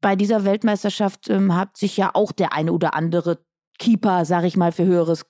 Bei 0.00 0.16
dieser 0.16 0.44
Weltmeisterschaft 0.44 1.30
ähm, 1.30 1.54
hat 1.54 1.76
sich 1.76 1.96
ja 1.96 2.10
auch 2.12 2.32
der 2.32 2.52
eine 2.52 2.72
oder 2.72 2.94
andere 2.94 3.38
Keeper, 3.78 4.24
sag 4.24 4.44
ich 4.44 4.56
mal, 4.56 4.72
für 4.72 4.84
Höheres 4.84 5.24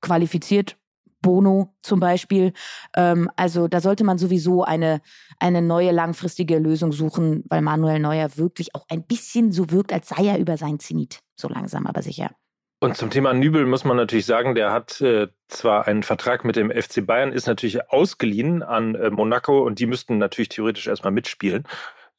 qualifiziert 0.00 0.76
Bono 1.22 1.74
zum 1.82 2.00
Beispiel. 2.00 2.52
Ähm, 2.96 3.30
also 3.36 3.68
da 3.68 3.80
sollte 3.80 4.04
man 4.04 4.18
sowieso 4.18 4.64
eine, 4.64 5.00
eine 5.38 5.62
neue 5.62 5.92
langfristige 5.92 6.58
Lösung 6.58 6.92
suchen, 6.92 7.44
weil 7.48 7.62
Manuel 7.62 7.98
Neuer 7.98 8.36
wirklich 8.36 8.74
auch 8.74 8.84
ein 8.88 9.04
bisschen 9.04 9.52
so 9.52 9.70
wirkt, 9.70 9.92
als 9.92 10.08
sei 10.08 10.26
er 10.26 10.38
über 10.38 10.56
sein 10.56 10.78
Zenit. 10.78 11.20
So 11.36 11.48
langsam, 11.48 11.86
aber 11.86 12.02
sicher. 12.02 12.30
Und 12.78 12.96
zum 12.96 13.08
Thema 13.08 13.32
Nübel 13.32 13.64
muss 13.64 13.84
man 13.84 13.96
natürlich 13.96 14.26
sagen, 14.26 14.54
der 14.54 14.70
hat 14.70 15.00
äh, 15.00 15.28
zwar 15.48 15.86
einen 15.88 16.02
Vertrag 16.02 16.44
mit 16.44 16.56
dem 16.56 16.70
FC 16.70 17.06
Bayern, 17.06 17.32
ist 17.32 17.46
natürlich 17.46 17.90
ausgeliehen 17.90 18.62
an 18.62 18.94
äh, 18.94 19.10
Monaco 19.10 19.64
und 19.64 19.78
die 19.78 19.86
müssten 19.86 20.18
natürlich 20.18 20.50
theoretisch 20.50 20.86
erstmal 20.86 21.12
mitspielen, 21.12 21.64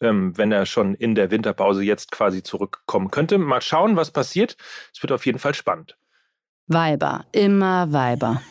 ähm, 0.01 0.35
wenn 0.35 0.51
er 0.51 0.65
schon 0.65 0.95
in 0.95 1.13
der 1.13 1.29
Winterpause 1.29 1.83
jetzt 1.83 2.11
quasi 2.11 2.41
zurückkommen 2.41 3.11
könnte. 3.11 3.37
Mal 3.37 3.61
schauen, 3.61 3.97
was 3.97 4.09
passiert. 4.09 4.57
Es 4.93 5.03
wird 5.03 5.11
auf 5.11 5.27
jeden 5.27 5.39
Fall 5.39 5.53
spannend. 5.53 5.95
Weiber, 6.65 7.25
immer 7.31 7.93
Weiber. 7.93 8.41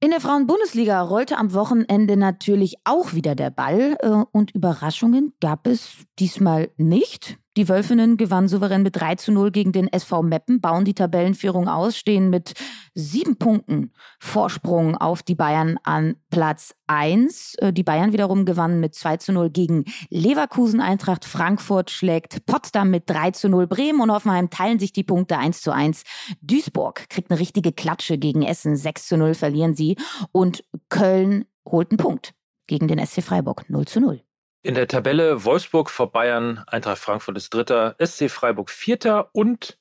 In 0.00 0.10
der 0.10 0.20
Frauenbundesliga 0.20 1.00
rollte 1.00 1.38
am 1.38 1.54
Wochenende 1.54 2.16
natürlich 2.16 2.74
auch 2.84 3.14
wieder 3.14 3.36
der 3.36 3.50
Ball 3.50 3.96
äh, 4.00 4.08
und 4.32 4.50
Überraschungen 4.50 5.32
gab 5.40 5.66
es 5.68 5.92
diesmal 6.18 6.70
nicht. 6.76 7.38
Die 7.58 7.68
Wölfinnen 7.68 8.16
gewannen 8.16 8.48
souverän 8.48 8.82
mit 8.82 8.96
3 8.96 9.16
zu 9.16 9.30
0 9.30 9.50
gegen 9.50 9.72
den 9.72 9.86
SV 9.92 10.22
Meppen, 10.22 10.62
bauen 10.62 10.86
die 10.86 10.94
Tabellenführung 10.94 11.68
aus, 11.68 11.98
stehen 11.98 12.30
mit 12.30 12.54
sieben 12.94 13.36
Punkten 13.36 13.92
Vorsprung 14.18 14.96
auf 14.96 15.22
die 15.22 15.34
Bayern 15.34 15.78
an 15.82 16.16
Platz 16.30 16.74
1. 16.86 17.56
Äh, 17.58 17.72
die 17.74 17.82
Bayern 17.82 18.14
wiederum 18.14 18.46
gewannen 18.46 18.80
mit 18.80 18.94
2 18.94 19.18
zu 19.18 19.32
0 19.32 19.50
gegen 19.50 19.84
Leverkusen. 20.08 20.80
Eintracht 20.80 21.26
Frankfurt 21.26 21.90
schlägt 21.90 22.46
Potsdam 22.46 22.90
mit 22.90 23.10
3 23.10 23.32
zu 23.32 23.50
0. 23.50 23.66
Bremen 23.66 24.00
und 24.00 24.10
Hoffenheim 24.10 24.48
teilen 24.48 24.78
sich 24.78 24.94
die 24.94 25.04
Punkte 25.04 25.36
1 25.36 25.60
zu 25.60 25.72
1. 25.72 26.04
Duisburg 26.40 27.08
kriegt 27.10 27.30
eine 27.30 27.38
richtige 27.38 27.72
Klatsche 27.72 28.16
gegen 28.16 28.42
Essen. 28.42 28.76
6 28.76 29.08
zu 29.08 29.18
0 29.18 29.34
verlieren 29.34 29.74
sie. 29.74 29.96
Und 30.32 30.64
Köln 30.88 31.44
holt 31.66 31.90
einen 31.90 31.98
Punkt 31.98 32.32
gegen 32.66 32.88
den 32.88 33.04
SC 33.04 33.22
Freiburg 33.22 33.68
0 33.68 33.86
zu 33.86 34.00
0. 34.00 34.22
In 34.64 34.76
der 34.76 34.86
Tabelle 34.86 35.44
Wolfsburg 35.44 35.90
vor 35.90 36.12
Bayern, 36.12 36.62
Eintracht 36.68 36.98
Frankfurt 36.98 37.36
ist 37.36 37.52
Dritter, 37.52 37.96
SC 37.98 38.30
Freiburg 38.30 38.70
Vierter 38.70 39.28
und 39.32 39.76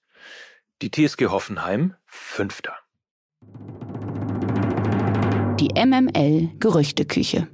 die 0.82 0.89
TSG 0.89 1.28
Hoffenheim 1.28 1.94
Fünfter. 2.08 2.74
Die 5.60 5.70
MML 5.76 6.50
Gerüchteküche. 6.58 7.48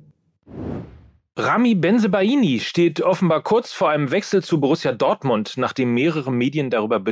Rami 1.36 1.76
Benzebaini 1.76 2.62
steht 2.62 3.02
offenbar 3.02 3.44
kurz 3.44 3.74
vor 3.74 3.90
einem 3.90 4.10
Wechsel 4.12 4.42
zu 4.42 4.62
Borussia 4.62 4.94
Dortmund, 4.94 5.56
nachdem 5.58 5.94
mehrere 5.94 6.32
Medien 6.32 6.70
darüber 6.70 7.04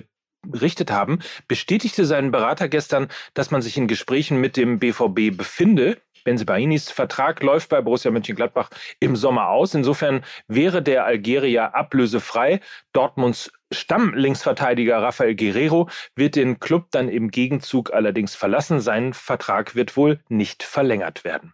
berichtet 0.47 0.91
haben, 0.91 1.19
bestätigte 1.49 2.05
sein 2.05 2.31
Berater 2.31 2.69
gestern, 2.69 3.09
dass 3.33 3.51
man 3.51 3.61
sich 3.61 3.75
in 3.75 3.89
Gesprächen 3.89 4.39
mit 4.39 4.55
dem 4.55 4.79
BVB 4.79 5.35
befinde. 5.35 5.97
Benzebainis 6.25 6.91
Vertrag 6.91 7.41
läuft 7.41 7.69
bei 7.69 7.81
Borussia 7.81 8.11
Mönchengladbach 8.11 8.69
im 8.99 9.15
Sommer 9.15 9.47
aus. 9.47 9.73
Insofern 9.73 10.25
wäre 10.49 10.83
der 10.83 11.05
Algerier 11.05 11.73
ablösefrei. 11.73 12.59
Dortmunds 12.91 13.53
Stammlinksverteidiger 13.71 15.01
Rafael 15.01 15.35
Guerrero 15.35 15.89
wird 16.15 16.35
den 16.35 16.59
Club 16.59 16.87
dann 16.91 17.07
im 17.07 17.31
Gegenzug 17.31 17.93
allerdings 17.93 18.35
verlassen. 18.35 18.81
Sein 18.81 19.13
Vertrag 19.13 19.75
wird 19.75 19.95
wohl 19.95 20.19
nicht 20.27 20.63
verlängert 20.63 21.23
werden. 21.23 21.53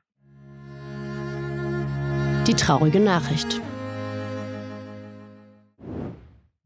Die 2.47 2.55
traurige 2.55 2.99
Nachricht. 2.99 3.61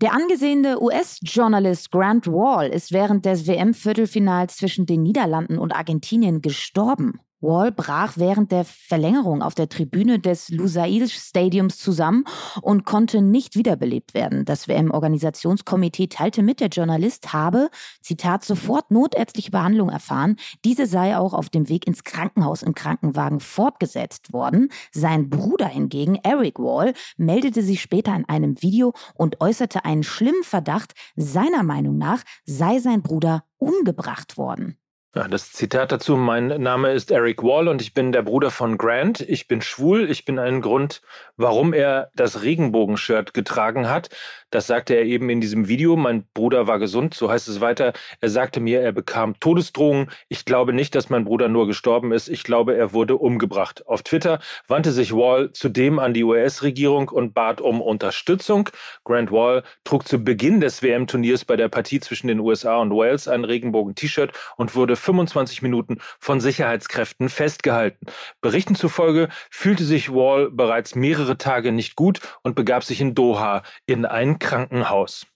Der 0.01 0.13
angesehene 0.13 0.81
US-Journalist 0.81 1.89
Grant 1.89 2.27
Wall 2.27 2.69
ist 2.69 2.91
während 2.91 3.25
des 3.25 3.47
WM-Viertelfinals 3.47 4.57
zwischen 4.57 4.85
den 4.85 5.03
Niederlanden 5.03 5.57
und 5.57 5.73
Argentinien 5.73 6.41
gestorben. 6.41 7.21
Wall 7.45 7.71
brach 7.71 8.13
während 8.15 8.51
der 8.51 8.65
Verlängerung 8.65 9.41
auf 9.41 9.55
der 9.55 9.69
Tribüne 9.69 10.19
des 10.19 10.49
Lusail 10.49 11.07
Stadiums 11.07 11.77
zusammen 11.77 12.25
und 12.61 12.85
konnte 12.85 13.21
nicht 13.21 13.55
wiederbelebt 13.55 14.13
werden. 14.13 14.45
Das 14.45 14.67
WM-Organisationskomitee 14.67 16.07
teilte 16.07 16.41
mit, 16.41 16.59
der 16.59 16.69
Journalist 16.69 17.33
habe, 17.33 17.69
Zitat, 18.01 18.43
sofort 18.43 18.91
notärztliche 18.91 19.51
Behandlung 19.51 19.89
erfahren. 19.89 20.37
Diese 20.63 20.87
sei 20.87 21.17
auch 21.17 21.33
auf 21.33 21.49
dem 21.49 21.69
Weg 21.69 21.87
ins 21.87 22.03
Krankenhaus 22.03 22.63
im 22.63 22.73
Krankenwagen 22.73 23.39
fortgesetzt 23.39 24.33
worden. 24.33 24.69
Sein 24.91 25.29
Bruder 25.29 25.67
hingegen, 25.67 26.15
Eric 26.23 26.59
Wall, 26.59 26.93
meldete 27.17 27.61
sich 27.61 27.81
später 27.81 28.15
in 28.15 28.27
einem 28.27 28.61
Video 28.61 28.93
und 29.13 29.41
äußerte 29.41 29.85
einen 29.85 30.03
schlimmen 30.03 30.43
Verdacht. 30.43 30.93
Seiner 31.15 31.63
Meinung 31.63 31.97
nach 31.97 32.23
sei 32.45 32.79
sein 32.79 33.01
Bruder 33.01 33.43
umgebracht 33.57 34.37
worden. 34.37 34.77
Ja, 35.17 35.29
das 35.29 35.53
Zitat 35.53 35.93
dazu, 35.93 36.17
mein 36.17 36.47
Name 36.61 36.91
ist 36.91 37.09
Eric 37.09 37.41
Wall 37.41 37.69
und 37.69 37.81
ich 37.81 37.93
bin 37.93 38.11
der 38.11 38.21
Bruder 38.21 38.51
von 38.51 38.77
Grant. 38.77 39.21
Ich 39.21 39.47
bin 39.47 39.61
schwul. 39.61 40.11
Ich 40.11 40.25
bin 40.25 40.37
ein 40.39 40.59
Grund, 40.59 41.01
warum 41.37 41.71
er 41.71 42.11
das 42.15 42.41
Regenbogenshirt 42.43 43.33
getragen 43.33 43.87
hat. 43.89 44.09
Das 44.51 44.67
sagte 44.67 44.93
er 44.93 45.03
eben 45.03 45.29
in 45.29 45.39
diesem 45.39 45.69
Video. 45.69 45.95
Mein 45.95 46.25
Bruder 46.33 46.67
war 46.67 46.79
gesund, 46.79 47.13
so 47.13 47.29
heißt 47.29 47.47
es 47.47 47.61
weiter. 47.61 47.93
Er 48.19 48.29
sagte 48.29 48.59
mir, 48.59 48.81
er 48.81 48.91
bekam 48.91 49.39
Todesdrohungen. 49.39 50.11
Ich 50.27 50.43
glaube 50.43 50.73
nicht, 50.73 50.95
dass 50.95 51.09
mein 51.09 51.23
Bruder 51.23 51.47
nur 51.47 51.65
gestorben 51.65 52.11
ist. 52.11 52.27
Ich 52.27 52.43
glaube, 52.43 52.75
er 52.75 52.91
wurde 52.91 53.15
umgebracht. 53.15 53.87
Auf 53.87 54.03
Twitter 54.03 54.39
wandte 54.67 54.91
sich 54.91 55.13
Wall 55.13 55.53
zudem 55.53 55.97
an 55.97 56.13
die 56.13 56.25
US-Regierung 56.25 57.07
und 57.07 57.33
bat 57.33 57.61
um 57.61 57.81
Unterstützung. 57.81 58.69
Grant 59.05 59.31
Wall 59.31 59.63
trug 59.85 60.05
zu 60.05 60.21
Beginn 60.21 60.59
des 60.59 60.83
WM-Turniers 60.83 61.45
bei 61.45 61.55
der 61.55 61.69
Partie 61.69 62.01
zwischen 62.01 62.27
den 62.27 62.41
USA 62.41 62.81
und 62.81 62.91
Wales 62.91 63.29
ein 63.29 63.45
Regenbogen-T-Shirt 63.45 64.33
und 64.57 64.75
wurde 64.75 64.97
25 65.05 65.61
Minuten 65.61 65.99
von 66.19 66.41
Sicherheitskräften 66.41 67.29
festgehalten. 67.29 68.07
Berichten 68.41 68.75
zufolge 68.75 69.29
fühlte 69.49 69.85
sich 69.85 70.11
Wall 70.11 70.49
bereits 70.51 70.95
mehrere 70.95 71.37
Tage 71.37 71.71
nicht 71.71 71.95
gut 71.95 72.19
und 72.43 72.55
begab 72.55 72.83
sich 72.83 72.99
in 72.99 73.15
Doha 73.15 73.63
in 73.85 74.05
ein 74.05 74.39
Krankenhaus. 74.39 75.27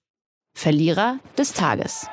Verlierer 0.55 1.19
des 1.37 1.53
Tages. 1.53 2.07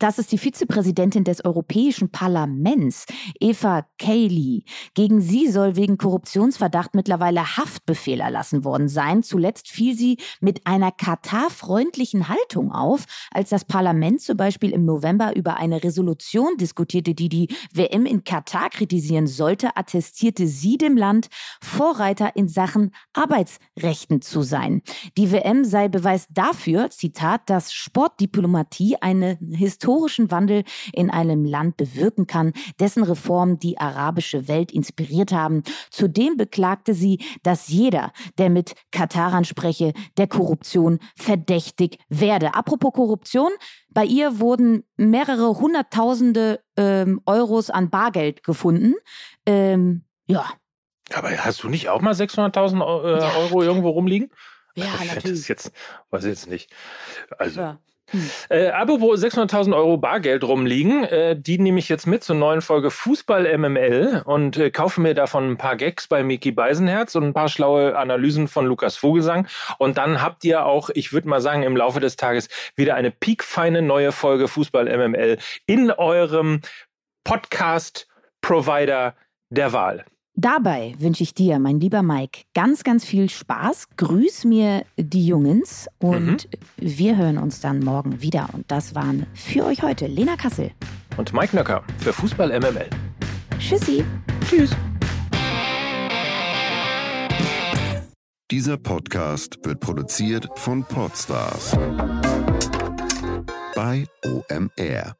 Das 0.00 0.18
ist 0.18 0.32
die 0.32 0.38
Vizepräsidentin 0.38 1.24
des 1.24 1.44
Europäischen 1.44 2.10
Parlaments, 2.10 3.04
Eva 3.38 3.84
Kaili. 3.98 4.64
Gegen 4.94 5.20
sie 5.20 5.48
soll 5.48 5.76
wegen 5.76 5.98
Korruptionsverdacht 5.98 6.94
mittlerweile 6.94 7.58
Haftbefehl 7.58 8.20
erlassen 8.20 8.64
worden 8.64 8.88
sein. 8.88 9.22
Zuletzt 9.22 9.68
fiel 9.68 9.94
sie 9.94 10.16
mit 10.40 10.66
einer 10.66 10.90
Katar-freundlichen 10.90 12.30
Haltung 12.30 12.72
auf, 12.72 13.04
als 13.30 13.50
das 13.50 13.66
Parlament 13.66 14.22
zum 14.22 14.38
Beispiel 14.38 14.70
im 14.70 14.86
November 14.86 15.36
über 15.36 15.58
eine 15.58 15.84
Resolution 15.84 16.56
diskutierte, 16.56 17.14
die 17.14 17.28
die 17.28 17.48
WM 17.74 18.06
in 18.06 18.24
Katar 18.24 18.70
kritisieren 18.70 19.26
sollte, 19.26 19.76
attestierte 19.76 20.46
sie 20.46 20.78
dem 20.78 20.96
Land, 20.96 21.28
Vorreiter 21.60 22.36
in 22.36 22.48
Sachen 22.48 22.94
Arbeitsrechten 23.12 24.22
zu 24.22 24.40
sein. 24.40 24.80
Die 25.18 25.30
WM 25.30 25.66
sei 25.66 25.88
Beweis 25.88 26.26
dafür, 26.30 26.88
Zitat, 26.88 27.50
dass 27.50 27.74
Sportdiplomatie 27.74 28.96
eine 29.02 29.38
historische 29.50 29.89
historischen 29.90 30.30
Wandel 30.30 30.62
in 30.92 31.10
einem 31.10 31.44
Land 31.44 31.76
bewirken 31.76 32.26
kann, 32.26 32.52
dessen 32.78 33.02
Reformen 33.02 33.58
die 33.58 33.78
arabische 33.78 34.46
Welt 34.46 34.70
inspiriert 34.70 35.32
haben. 35.32 35.64
Zudem 35.90 36.36
beklagte 36.36 36.94
sie, 36.94 37.18
dass 37.42 37.68
jeder, 37.68 38.12
der 38.38 38.50
mit 38.50 38.74
Katarern 38.92 39.44
spreche, 39.44 39.92
der 40.16 40.28
Korruption 40.28 41.00
verdächtig 41.16 41.98
werde. 42.08 42.54
Apropos 42.54 42.92
Korruption, 42.92 43.50
bei 43.88 44.04
ihr 44.04 44.38
wurden 44.38 44.84
mehrere 44.96 45.58
Hunderttausende 45.58 46.60
ähm, 46.76 47.20
Euros 47.26 47.70
an 47.70 47.90
Bargeld 47.90 48.44
gefunden. 48.44 48.94
Ähm, 49.44 50.04
ja. 50.26 50.44
Aber 51.12 51.30
hast 51.30 51.64
du 51.64 51.68
nicht 51.68 51.88
auch 51.88 52.00
mal 52.00 52.14
600.000 52.14 52.76
äh, 52.76 53.20
ja. 53.20 53.36
Euro 53.38 53.62
irgendwo 53.62 53.90
rumliegen? 53.90 54.30
Ja, 54.76 54.86
ich 55.02 55.14
natürlich. 55.14 55.40
Das 55.40 55.48
jetzt, 55.48 55.72
weiß 56.10 56.24
ich 56.24 56.30
jetzt 56.30 56.48
nicht. 56.48 56.72
Also, 57.38 57.60
ja. 57.60 57.78
Hm. 58.10 58.30
Äh, 58.48 58.68
aber 58.68 59.00
wo 59.00 59.12
600.000 59.14 59.74
Euro 59.74 59.96
Bargeld 59.96 60.44
rumliegen, 60.44 61.04
äh, 61.04 61.36
die 61.38 61.58
nehme 61.58 61.78
ich 61.78 61.88
jetzt 61.88 62.06
mit 62.06 62.24
zur 62.24 62.36
neuen 62.36 62.60
Folge 62.62 62.90
Fußball 62.90 63.56
MML 63.56 64.22
und 64.24 64.56
äh, 64.56 64.70
kaufe 64.70 65.00
mir 65.00 65.14
davon 65.14 65.52
ein 65.52 65.56
paar 65.56 65.76
Gags 65.76 66.08
bei 66.08 66.22
Miki 66.22 66.52
Beisenherz 66.52 67.14
und 67.14 67.24
ein 67.24 67.34
paar 67.34 67.48
schlaue 67.48 67.96
Analysen 67.96 68.48
von 68.48 68.66
Lukas 68.66 68.96
Vogelsang. 68.96 69.46
Und 69.78 69.98
dann 69.98 70.22
habt 70.22 70.44
ihr 70.44 70.66
auch, 70.66 70.90
ich 70.90 71.12
würde 71.12 71.28
mal 71.28 71.40
sagen, 71.40 71.62
im 71.62 71.76
Laufe 71.76 72.00
des 72.00 72.16
Tages 72.16 72.48
wieder 72.76 72.94
eine 72.94 73.10
piekfeine 73.10 73.82
neue 73.82 74.12
Folge 74.12 74.48
Fußball 74.48 74.84
MML 74.84 75.38
in 75.66 75.90
eurem 75.90 76.60
Podcast-Provider 77.24 79.14
der 79.50 79.72
Wahl. 79.72 80.04
Dabei 80.34 80.94
wünsche 80.98 81.22
ich 81.22 81.34
dir, 81.34 81.58
mein 81.58 81.80
lieber 81.80 82.02
Mike, 82.02 82.42
ganz, 82.54 82.84
ganz 82.84 83.04
viel 83.04 83.28
Spaß. 83.28 83.88
Grüß 83.96 84.44
mir 84.44 84.84
die 84.96 85.26
Jungens 85.26 85.88
und 85.98 86.48
mhm. 86.48 86.58
wir 86.76 87.16
hören 87.16 87.38
uns 87.38 87.60
dann 87.60 87.80
morgen 87.80 88.22
wieder. 88.22 88.48
Und 88.52 88.70
das 88.70 88.94
waren 88.94 89.26
für 89.34 89.64
euch 89.64 89.82
heute 89.82 90.06
Lena 90.06 90.36
Kassel 90.36 90.70
und 91.16 91.32
Mike 91.32 91.54
Nöcker 91.54 91.82
für 91.98 92.12
Fußball 92.12 92.48
MML. 92.58 92.88
Tschüssi. 93.58 94.04
Tschüss. 94.48 94.70
Dieser 98.50 98.78
Podcast 98.78 99.58
wird 99.64 99.80
produziert 99.80 100.48
von 100.56 100.84
Podstars 100.84 101.76
bei 103.74 104.06
OMR. 104.24 105.19